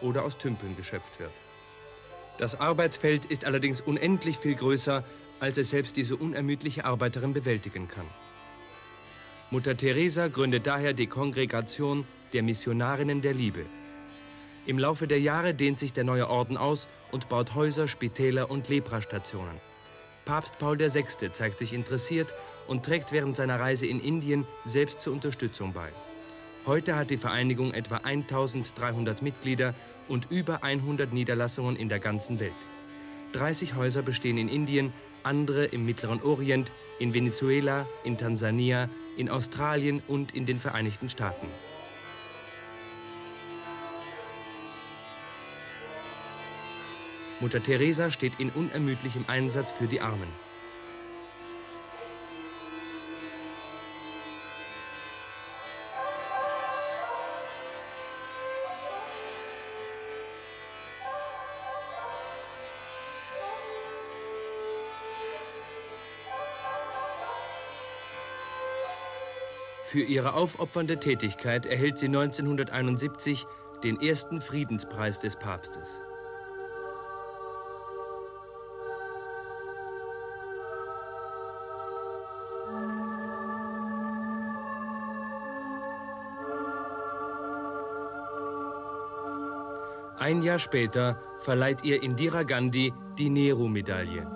oder 0.00 0.24
aus 0.24 0.38
Tümpeln 0.38 0.74
geschöpft 0.74 1.20
wird. 1.20 1.32
Das 2.38 2.58
Arbeitsfeld 2.58 3.26
ist 3.26 3.44
allerdings 3.44 3.82
unendlich 3.82 4.38
viel 4.38 4.54
größer, 4.54 5.04
als 5.38 5.58
es 5.58 5.68
selbst 5.68 5.98
diese 5.98 6.16
unermüdliche 6.16 6.86
Arbeiterin 6.86 7.34
bewältigen 7.34 7.88
kann. 7.88 8.06
Mutter 9.52 9.76
Teresa 9.76 10.28
gründet 10.28 10.66
daher 10.66 10.94
die 10.94 11.06
Kongregation 11.06 12.06
der 12.32 12.42
Missionarinnen 12.42 13.20
der 13.20 13.34
Liebe. 13.34 13.66
Im 14.64 14.78
Laufe 14.78 15.06
der 15.06 15.20
Jahre 15.20 15.52
dehnt 15.52 15.78
sich 15.78 15.92
der 15.92 16.04
neue 16.04 16.30
Orden 16.30 16.56
aus 16.56 16.88
und 17.10 17.28
baut 17.28 17.54
Häuser, 17.54 17.86
Spitäler 17.86 18.50
und 18.50 18.70
Leprastationen. 18.70 19.60
Papst 20.24 20.58
Paul 20.58 20.80
VI. 20.80 21.04
zeigt 21.34 21.58
sich 21.58 21.74
interessiert 21.74 22.32
und 22.66 22.82
trägt 22.82 23.12
während 23.12 23.36
seiner 23.36 23.60
Reise 23.60 23.84
in 23.84 24.00
Indien 24.00 24.46
selbst 24.64 25.02
zur 25.02 25.12
Unterstützung 25.12 25.74
bei. 25.74 25.90
Heute 26.64 26.96
hat 26.96 27.10
die 27.10 27.18
Vereinigung 27.18 27.74
etwa 27.74 27.96
1300 27.96 29.20
Mitglieder 29.20 29.74
und 30.08 30.30
über 30.30 30.64
100 30.64 31.12
Niederlassungen 31.12 31.76
in 31.76 31.90
der 31.90 31.98
ganzen 31.98 32.40
Welt. 32.40 32.52
30 33.32 33.74
Häuser 33.74 34.00
bestehen 34.00 34.38
in 34.38 34.48
Indien, 34.48 34.94
andere 35.24 35.66
im 35.66 35.84
Mittleren 35.84 36.22
Orient, 36.22 36.72
in 36.98 37.12
Venezuela, 37.12 37.86
in 38.02 38.16
Tansania, 38.16 38.88
in 39.16 39.28
Australien 39.28 40.02
und 40.06 40.34
in 40.34 40.46
den 40.46 40.60
Vereinigten 40.60 41.08
Staaten. 41.08 41.46
Mutter 47.40 47.62
Teresa 47.62 48.10
steht 48.10 48.38
in 48.38 48.50
unermüdlichem 48.50 49.24
Einsatz 49.26 49.72
für 49.72 49.88
die 49.88 50.00
Armen. 50.00 50.28
Für 69.92 70.00
ihre 70.00 70.32
aufopfernde 70.32 70.96
Tätigkeit 70.96 71.66
erhält 71.66 71.98
sie 71.98 72.06
1971 72.06 73.44
den 73.84 74.00
ersten 74.00 74.40
Friedenspreis 74.40 75.20
des 75.20 75.36
Papstes. 75.36 76.00
Ein 90.18 90.40
Jahr 90.40 90.58
später 90.58 91.20
verleiht 91.36 91.84
ihr 91.84 92.02
Indira 92.02 92.44
Gandhi 92.44 92.94
die 93.18 93.28
Nehru-Medaille. 93.28 94.26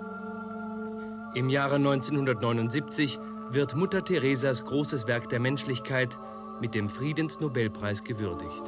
Im 1.33 1.49
Jahre 1.49 1.77
1979 1.77 3.17
wird 3.49 3.75
Mutter 3.75 4.03
Teresas 4.03 4.63
großes 4.65 5.07
Werk 5.07 5.29
der 5.29 5.39
Menschlichkeit 5.39 6.17
mit 6.59 6.75
dem 6.75 6.87
Friedensnobelpreis 6.87 8.03
gewürdigt. 8.03 8.63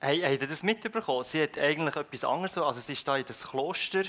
Hey, 0.00 0.20
habt 0.20 0.42
ihr 0.42 0.48
das 0.48 0.62
mitbekommen? 0.62 1.24
Sie 1.24 1.42
hat 1.42 1.56
eigentlich 1.56 1.96
etwas 1.96 2.24
anderes. 2.24 2.58
Also 2.58 2.80
sie 2.80 2.92
ist 2.92 3.08
da 3.08 3.16
in 3.16 3.24
das 3.24 3.42
Kloster, 3.42 4.02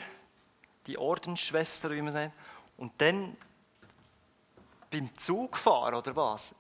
die 0.88 0.98
Ordensschwester, 0.98 1.90
wie 1.92 2.02
man 2.02 2.12
sagt. 2.12 2.34
Und 2.76 2.92
dann 2.98 3.38
beim 4.92 5.10
Zugfahren, 5.18 5.96
oder 5.96 6.14
was? 6.14 6.54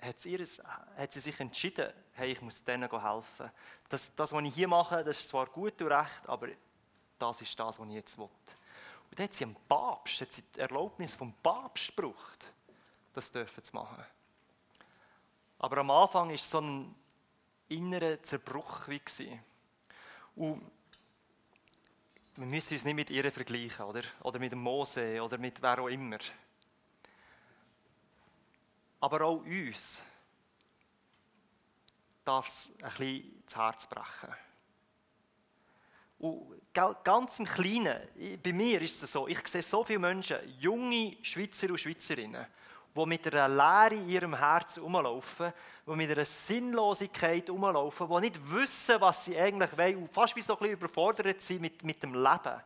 Hat 0.00 0.20
sie, 0.20 0.38
hat 0.38 1.12
sie 1.12 1.20
sich 1.20 1.38
entschieden, 1.40 1.92
hey, 2.12 2.32
ich 2.32 2.40
muss 2.40 2.62
denen 2.64 2.90
helfen. 2.90 3.50
Das, 3.88 4.14
das, 4.14 4.32
was 4.32 4.44
ich 4.44 4.54
hier 4.54 4.68
mache, 4.68 5.04
das 5.04 5.20
ist 5.20 5.28
zwar 5.28 5.46
gut 5.46 5.80
und 5.82 5.92
recht, 5.92 6.26
aber 6.26 6.48
das 7.18 7.40
ist 7.40 7.58
das, 7.58 7.78
was 7.78 7.88
ich 7.88 7.94
jetzt 7.94 8.16
will. 8.16 8.24
Und 8.24 9.18
dann 9.18 9.24
hat 9.24 9.34
sie 9.34 9.44
einen 9.44 9.56
Papst, 9.68 10.20
hat 10.20 10.32
sie 10.32 10.42
die 10.42 10.60
Erlaubnis 10.60 11.12
vom 11.12 11.32
Papst 11.42 11.94
gebraucht, 11.94 12.46
das 13.12 13.30
dürfen 13.30 13.62
zu 13.62 13.74
machen. 13.74 14.04
Aber 15.58 15.78
am 15.78 15.90
Anfang 15.90 16.28
war 16.28 16.34
es 16.34 16.50
so 16.50 16.60
ein 16.60 16.94
innerer 17.68 18.22
Zerbruch. 18.22 18.88
Wie 18.88 19.00
Und 20.36 20.70
wir 22.36 22.46
müssen 22.46 22.72
uns 22.72 22.84
nicht 22.84 22.94
mit 22.94 23.10
ihr 23.10 23.30
vergleichen, 23.30 23.84
oder? 23.84 24.02
oder 24.22 24.38
mit 24.38 24.52
dem 24.52 24.60
Mose 24.60 25.22
oder 25.22 25.36
mit 25.36 25.60
wer 25.60 25.80
auch 25.80 25.88
immer 25.88 26.18
aber 29.00 29.22
auch 29.22 29.44
uns 29.44 30.02
darf 32.24 32.48
es 32.48 32.68
ein 32.82 32.88
bisschen 32.90 33.42
das 33.46 33.56
Herz 33.56 33.86
brechen. 33.86 34.34
Und 36.18 36.60
ganz 37.02 37.38
im 37.38 37.46
Kleinen, 37.46 37.98
bei 38.42 38.52
mir 38.52 38.82
ist 38.82 39.02
es 39.02 39.10
so, 39.10 39.26
ich 39.26 39.46
sehe 39.48 39.62
so 39.62 39.82
viele 39.82 39.98
Menschen, 39.98 40.36
junge 40.58 41.16
Schweizer 41.22 41.70
und 41.70 41.78
Schweizerinnen, 41.78 42.46
die 42.94 43.06
mit 43.06 43.34
einer 43.34 43.48
Leere 43.48 43.94
in 43.94 44.08
ihrem 44.08 44.36
Herzen 44.36 44.82
rumlaufen, 44.82 45.52
die 45.86 45.96
mit 45.96 46.10
einer 46.10 46.26
Sinnlosigkeit 46.26 47.48
rumlaufen, 47.48 48.06
die 48.06 48.20
nicht 48.20 48.52
wissen, 48.52 49.00
was 49.00 49.24
sie 49.24 49.38
eigentlich 49.38 49.76
wollen 49.78 49.96
und 49.96 50.12
fast 50.12 50.36
wie 50.36 50.42
so 50.42 50.52
ein 50.52 50.58
bisschen 50.58 50.74
überfordert 50.74 51.40
sind 51.40 51.62
mit, 51.62 51.82
mit 51.82 52.02
dem 52.02 52.14
Leben. 52.14 52.60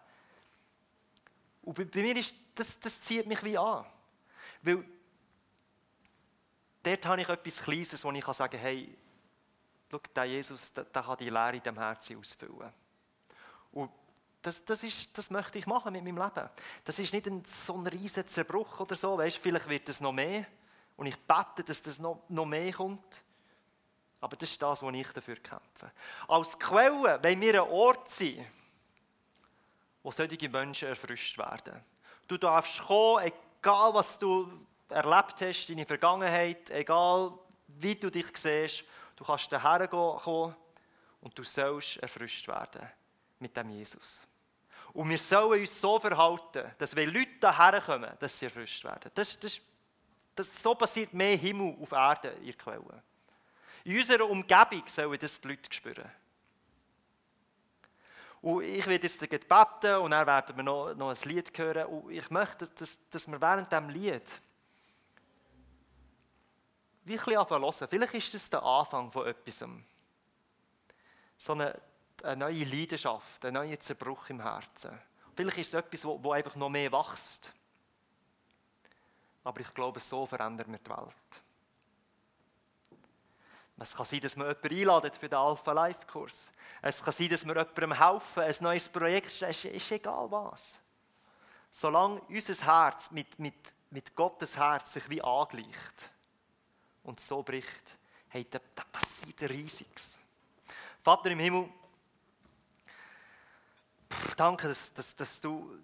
Und 1.62 1.75
bei, 1.75 1.85
bei 1.85 2.03
mir 2.03 2.16
ist 2.16 2.35
das, 2.57 2.79
das 2.81 3.01
zieht 3.01 3.27
mich 3.27 3.42
wie 3.44 3.57
an. 3.57 3.85
Weil 4.62 4.85
dort 6.87 7.07
habe 7.07 7.23
ich 7.23 7.29
etwas 7.29 7.62
Kleines, 7.62 8.05
wo 8.05 8.12
ich 8.12 8.25
sagen 8.25 8.53
kann, 8.53 8.61
hey, 8.61 8.97
schau, 9.90 10.01
der 10.14 10.25
Jesus, 10.25 10.73
der, 10.73 10.85
der 10.85 11.03
kann 11.03 11.16
die 11.18 11.31
Lehre 11.31 11.57
in 11.57 11.62
dem 11.62 11.79
Herzen 11.79 12.18
ausfüllen. 12.18 12.73
Und 13.73 13.90
das, 14.42 14.64
das, 14.64 14.83
ist, 14.83 15.16
das 15.16 15.31
möchte 15.31 15.59
ich 15.59 15.66
machen 15.66 15.92
mit 15.92 16.05
meinem 16.05 16.18
Leben. 16.18 16.49
Das 16.85 16.99
ist 16.99 17.12
nicht 17.12 17.27
ein, 17.27 17.42
so 17.47 17.75
ein 17.75 17.87
riesiger 17.87 18.27
Zerbruch 18.27 18.81
oder 18.81 18.94
so, 18.94 19.16
weißt, 19.16 19.38
vielleicht 19.38 19.68
wird 19.68 19.88
es 19.88 20.01
noch 20.01 20.12
mehr 20.12 20.47
und 20.97 21.07
ich 21.07 21.16
bete, 21.16 21.64
dass 21.64 21.83
das 21.83 21.99
noch, 21.99 22.23
noch 22.29 22.44
mehr 22.44 22.73
kommt. 22.73 23.25
Aber 24.20 24.37
das 24.37 24.51
ist 24.51 24.62
das, 24.62 24.83
was 24.83 24.94
ich 24.94 25.12
dafür 25.12 25.37
kämpfe. 25.37 25.90
Als 26.29 26.59
Quelle 26.59 27.23
wollen 27.23 27.40
wir 27.40 27.62
ein 27.62 27.70
Ort 27.70 28.11
sein, 28.11 28.47
wo 30.03 30.11
solche 30.12 30.49
Menschen 30.49 30.88
erfrischt 30.88 31.37
werden. 31.38 31.83
Du 32.29 32.38
darfst 32.38 32.83
kommen, 32.83 33.25
egal 33.25 33.92
was 33.94 34.18
du 34.18 34.51
erlebt 34.88 35.40
hast, 35.40 35.68
deine 35.68 35.87
Vergangenheit, 35.87 36.70
egal 36.70 37.33
wie 37.66 37.94
du 37.94 38.11
dich 38.11 38.27
siehst, 38.37 38.85
du 39.16 39.25
kannst 39.25 39.53
daher 39.53 39.88
kommen 39.88 40.55
und 41.20 41.38
du 41.38 41.42
sollst 41.42 41.97
erfrischt 41.99 42.47
werden 42.49 42.88
mit 43.38 43.57
dem 43.57 43.70
Jesus. 43.70 44.27
Und 44.92 45.11
wir 45.11 45.18
sollen 45.18 45.61
uns 45.61 45.81
so 45.81 45.99
verhalten, 45.99 46.70
dass 46.79 46.94
wenn 46.94 47.12
Leute 47.12 47.37
daher 47.40 47.81
kommen, 47.81 48.11
dass 48.20 48.38
sie 48.38 48.44
erfrischt 48.44 48.85
werden. 48.85 49.11
Das, 49.14 49.38
das, 49.40 49.61
das, 50.37 50.62
so 50.62 50.75
passiert 50.75 51.12
mehr 51.12 51.37
Himmel 51.37 51.77
auf 51.81 51.90
Erde, 51.90 52.37
ihr 52.42 52.53
Quellen. 52.55 53.03
In 53.83 53.99
unserer 53.99 54.29
Umgebung 54.29 54.87
sollen 54.87 55.18
das 55.18 55.40
die 55.40 55.49
Leute 55.49 55.73
spüren. 55.73 56.11
Und 58.40 58.62
ich 58.62 58.87
werde 58.87 59.07
jetzt 59.07 59.18
beten 59.18 59.97
und 59.97 60.11
dann 60.11 60.27
werden 60.27 60.57
wir 60.57 60.62
noch, 60.62 60.94
noch 60.94 61.11
ein 61.11 61.29
Lied 61.29 61.51
hören. 61.59 61.87
Und 61.87 62.11
ich 62.12 62.31
möchte, 62.31 62.68
dass, 62.68 62.97
dass 63.09 63.27
wir 63.27 63.40
während 63.40 63.73
dem 63.73 63.88
Lied 63.88 64.23
wie 67.05 67.19
ein 67.19 67.25
bisschen 67.25 67.49
hören. 67.49 67.88
Vielleicht 67.88 68.14
ist 68.14 68.35
das 68.35 68.51
der 68.51 68.62
Anfang 68.62 69.11
von 69.11 69.27
etwas. 69.27 69.64
So 71.37 71.53
eine, 71.53 71.79
eine 72.23 72.37
neue 72.37 72.64
Leidenschaft, 72.64 73.45
ein 73.45 73.55
neuer 73.55 73.79
Zerbruch 73.79 74.31
im 74.31 74.40
Herzen. 74.40 74.99
Vielleicht 75.37 75.59
ist 75.59 75.69
es 75.69 75.75
etwas, 75.75 76.05
wo, 76.05 76.23
wo 76.23 76.33
einfach 76.33 76.57
noch 76.57 76.69
mehr 76.69 76.90
wächst. 76.93 77.53
Aber 79.43 79.61
ich 79.61 79.75
glaube, 79.75 80.01
so 80.01 80.25
verändern 80.25 80.73
wir 80.73 80.79
die 80.79 80.90
Welt. 80.90 81.43
Es 83.77 83.95
kann 83.95 84.07
sein, 84.07 84.21
dass 84.21 84.37
man 84.37 84.47
jemanden 84.47 84.75
einladet 84.75 85.17
für 85.17 85.29
den 85.29 85.38
Alpha 85.38 85.73
Life 85.73 86.07
Kurs. 86.07 86.47
Es 86.81 87.03
kann 87.03 87.12
sein, 87.12 87.29
dass 87.29 87.45
wir 87.45 87.55
jemandem 87.55 87.93
helfen, 87.93 88.43
ein 88.43 88.55
neues 88.61 88.88
Projekt, 88.88 89.43
es 89.43 89.64
ist 89.64 89.93
egal 89.93 90.31
was. 90.31 90.62
Solange 91.71 92.21
unser 92.23 92.64
Herz 92.64 93.11
mit, 93.11 93.38
mit, 93.38 93.55
mit 93.90 94.14
Gottes 94.14 94.57
Herz 94.57 94.93
sich 94.93 95.09
wie 95.11 95.21
angleicht, 95.21 96.11
und 97.05 97.21
so 97.21 97.43
bricht, 97.43 97.99
hey, 98.29 98.47
da, 98.51 98.61
da 98.75 98.85
passiert 98.85 99.43
Riesiges. 99.43 100.17
Vater 101.03 101.31
im 101.31 101.38
Himmel, 101.38 101.69
danke, 104.37 104.69
dass, 104.69 104.93
dass, 104.93 105.14
dass, 105.14 105.40
du, 105.40 105.79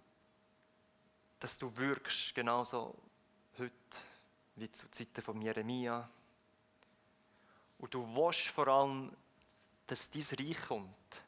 dass 1.39 1.59
du 1.59 1.75
wirkst, 1.77 2.35
genauso 2.35 2.97
heute 3.59 3.73
wie 4.57 4.71
zu 4.73 4.91
Zeiten 4.91 5.23
von 5.23 5.41
Jeremia. 5.41 6.09
Und 7.79 7.95
du 7.95 8.03
willst 8.15 8.49
vor 8.49 8.69
allem, 8.69 9.15
dass 9.87 10.11
dein 10.11 10.23
Reich 10.39 10.67
kommt 10.67 11.23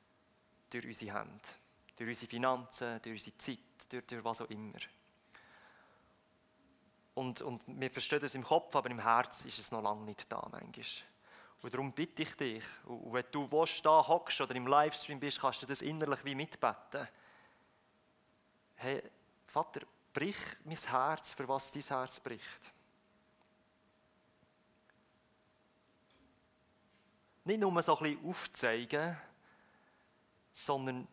durch 0.71 0.87
unsere 0.87 1.19
Hände, 1.19 1.49
durch 1.97 2.09
unsere 2.09 2.27
Finanzen, 2.27 3.01
durch 3.03 3.15
unsere 3.15 3.39
Zeit, 3.39 3.59
durch, 3.89 4.07
durch 4.07 4.25
was 4.25 4.41
auch 4.41 4.51
immer. 4.51 4.79
Und, 7.15 7.43
und 7.43 7.63
wir 7.67 7.91
verstehen 7.91 8.21
das 8.21 8.35
im 8.35 8.43
Kopf, 8.43 8.75
aber 8.75 8.91
im 8.91 9.01
Herz 9.01 9.45
ist 9.45 9.59
es 9.59 9.71
noch 9.71 9.83
lange 9.83 10.05
nicht 10.05 10.31
da, 10.33 10.49
manchmal. 10.51 10.87
Und 11.63 11.73
darum 11.73 11.93
bitte 11.93 12.23
ich 12.23 12.35
dich, 12.37 12.65
und 12.85 13.13
wenn 13.13 13.25
du 13.31 13.51
willst, 13.53 13.85
da 13.87 14.07
hockst 14.07 14.41
oder 14.41 14.55
im 14.57 14.67
Livestream 14.67 15.21
bist, 15.21 15.41
kannst 15.41 15.63
du 15.63 15.67
das 15.67 15.83
innerlich 15.83 16.25
wie 16.25 16.35
mitbeten. 16.35 17.07
Hey, 18.75 19.03
Vater, 19.47 19.83
brich 20.13 20.39
mein 20.65 20.77
Herz, 20.77 21.33
für 21.35 21.47
was 21.47 21.71
dein 21.71 21.83
Herz 21.83 22.19
bricht. 22.19 22.73
Nicht 27.45 27.61
nur 27.61 27.83
so 27.83 27.97
ein 27.97 28.03
bisschen 28.03 28.29
aufzeigen, 28.29 29.17
sondern 30.53 31.07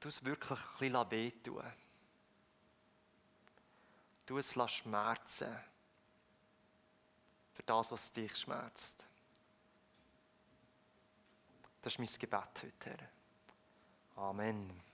du 0.00 0.08
es 0.08 0.24
wirklich 0.24 0.58
ein 0.58 0.78
bisschen 0.78 1.10
wehtun. 1.10 1.72
Du 4.26 4.38
es 4.38 4.54
schmerzen 4.68 5.56
für 7.54 7.62
das, 7.62 7.90
was 7.90 8.12
dich 8.12 8.36
schmerzt. 8.36 9.06
Das 11.82 11.92
ist 11.94 11.98
mein 11.98 12.08
Gebet 12.18 12.62
heute, 12.62 12.90
Herr. 12.90 13.08
Amen. 14.16 14.85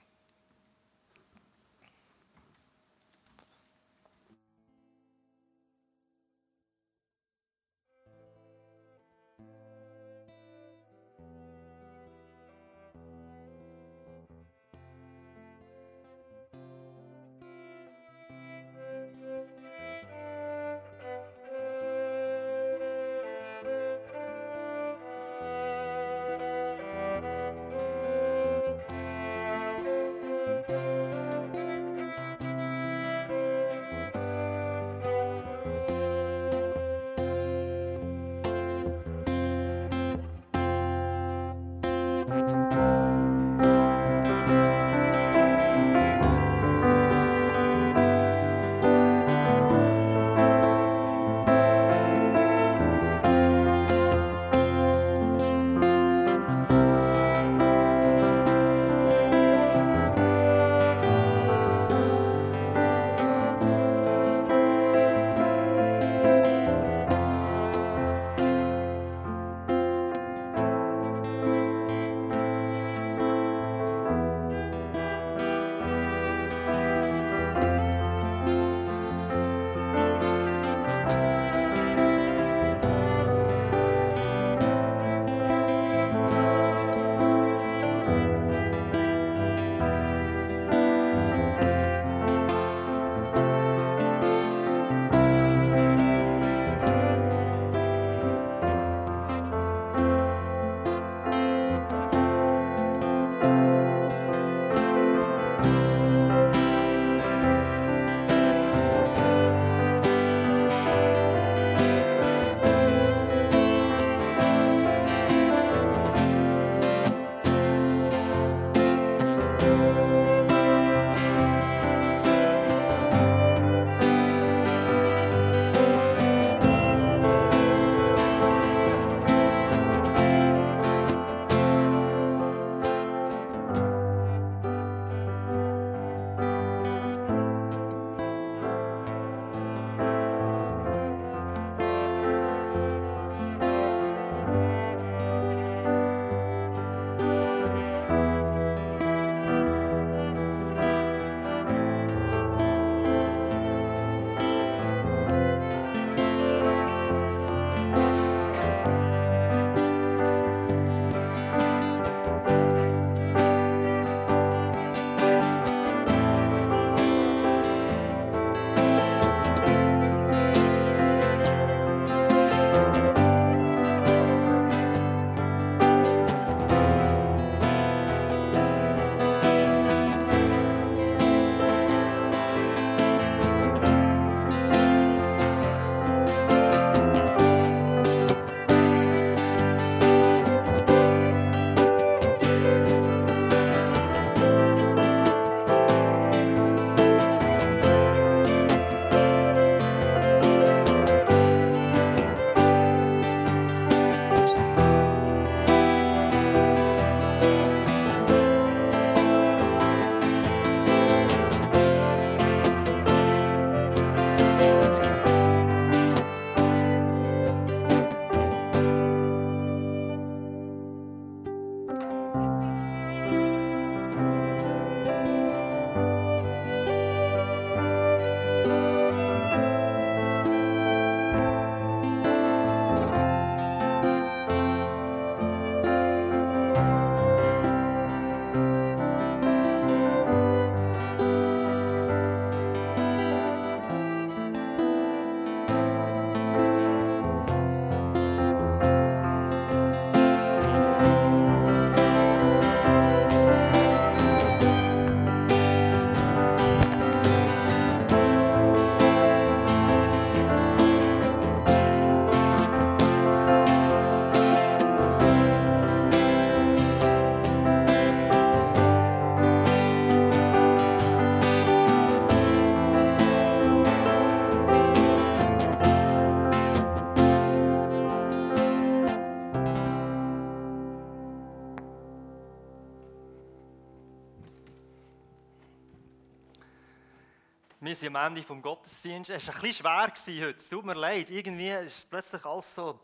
Sind 288.03 288.16
am 288.16 288.26
Ende 288.26 288.42
vom 288.42 288.61
Gottesdienst. 288.61 289.30
Es 289.30 289.46
war 289.46 289.55
ein 289.55 289.61
bisschen 289.61 289.74
schwer 289.74 290.46
heute. 290.48 290.57
Es 290.57 290.68
tut 290.68 290.84
mir 290.84 290.94
leid. 290.94 291.30
Irgendwie 291.30 291.70
ist 291.70 292.11
plötzlich 292.11 292.44
alles 292.44 292.74
so. 292.74 292.98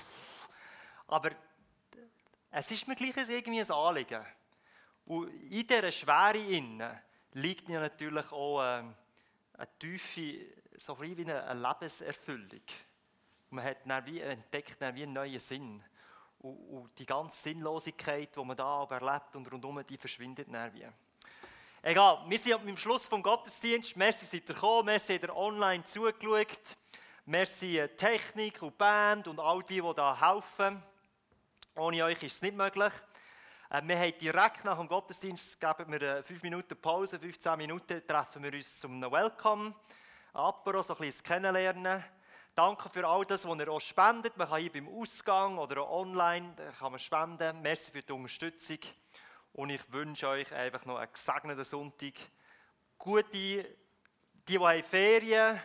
Aber 1.06 1.30
es 2.50 2.70
ist 2.70 2.88
mir 2.88 2.96
gleich 2.96 3.16
irgendwie 3.28 3.60
ein 3.60 3.70
Anliegen. 3.70 4.26
Und 5.06 5.28
in 5.28 5.66
dieser 5.66 5.92
Schwere 5.92 6.38
innen 6.38 6.98
liegt 7.34 7.68
ja 7.68 7.78
natürlich 7.78 8.32
auch 8.32 8.60
ähm, 8.60 8.92
eine 9.52 9.68
tiefe, 9.78 10.46
so 10.76 10.96
ein 10.96 11.16
wie 11.16 11.30
eine 11.30 11.54
Lebenserfüllung. 11.54 12.62
man 13.50 13.64
hat 13.64 13.78
dann 13.84 14.04
wie 14.04 14.20
entdeckt 14.20 14.82
dann 14.82 14.96
wie 14.96 15.04
einen 15.04 15.12
neuen 15.12 15.38
Sinn. 15.38 15.84
Und, 16.40 16.56
und, 16.70 16.98
die 16.98 17.06
ganze 17.06 17.40
Sinnlosigkeit, 17.40 18.34
die 18.34 18.44
man 18.44 18.56
da 18.56 18.84
erlebt 18.90 19.36
und 19.36 19.50
rundherum, 19.50 19.86
die 19.86 19.96
verschwindet 19.96 20.52
dann 20.52 20.74
wie. 20.74 20.88
Egal, 21.80 22.24
wir 22.26 22.38
sind 22.40 22.54
am 22.54 22.76
Schluss 22.76 23.04
vom 23.04 23.22
Gottesdienst. 23.22 23.96
Merci, 23.96 24.24
seid 24.24 24.48
ihr 24.48 24.54
gekommen. 24.54 24.86
Merci, 24.86 25.14
habt 25.14 25.22
ihr 25.22 25.36
online 25.36 25.84
zugeschaut. 25.84 26.76
Merci, 27.24 27.78
äh, 27.78 27.86
Technik 27.86 28.60
und 28.62 28.76
Band 28.76 29.28
und 29.28 29.38
all 29.38 29.62
die, 29.62 29.80
die 29.80 29.94
da 29.94 30.20
helfen. 30.20 30.82
Ohne 31.76 32.04
euch 32.04 32.20
ist 32.24 32.34
es 32.34 32.42
nicht 32.42 32.56
möglich. 32.56 32.92
Äh, 33.70 33.80
wir 33.84 33.96
haben 33.96 34.18
direkt 34.18 34.64
nach 34.64 34.76
dem 34.76 34.88
Gottesdienst, 34.88 35.60
geben 35.60 35.92
wir 35.92 36.14
eine 36.14 36.22
5 36.24 36.42
Minuten 36.42 36.76
Pause, 36.76 37.16
15 37.16 37.56
Minuten, 37.56 38.04
treffen 38.04 38.42
wir 38.42 38.52
uns 38.52 38.80
zum 38.80 39.00
Welcome. 39.00 39.72
Apero, 40.32 40.82
so 40.82 40.94
ein 40.94 40.98
bisschen 40.98 41.22
Kennenlernen. 41.22 42.04
Danke 42.56 42.88
für 42.88 43.06
all 43.06 43.24
das, 43.24 43.46
was 43.46 43.56
ihr 43.56 43.68
auch 43.68 43.80
spendet. 43.80 44.36
Man 44.36 44.48
kann 44.48 44.60
hier 44.60 44.72
beim 44.72 44.88
Ausgang 44.88 45.58
oder 45.58 45.82
auch 45.82 46.00
online 46.00 46.56
kann 46.76 46.90
man 46.90 46.98
spenden. 46.98 47.62
Merci 47.62 47.92
für 47.92 48.02
die 48.02 48.12
Unterstützung. 48.12 48.78
Und 49.58 49.70
ich 49.70 49.92
wünsche 49.92 50.28
euch 50.28 50.54
einfach 50.54 50.84
noch 50.84 50.98
einen 50.98 51.12
gesegneten 51.12 51.64
Sonntag. 51.64 52.12
Gute, 52.96 53.24
die, 53.30 53.64
die 54.46 54.56
haben 54.56 54.84
Ferien 54.84 55.60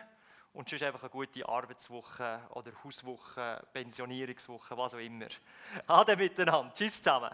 und 0.52 0.68
sonst 0.68 0.82
einfach 0.82 1.04
eine 1.04 1.10
gute 1.10 1.48
Arbeitswoche 1.48 2.40
oder 2.54 2.72
Hauswoche, 2.82 3.64
Pensionierungswoche, 3.72 4.76
was 4.76 4.94
auch 4.94 4.98
immer. 4.98 5.28
Ade 5.86 6.16
miteinander. 6.16 6.74
Tschüss 6.74 7.00
zusammen. 7.00 7.30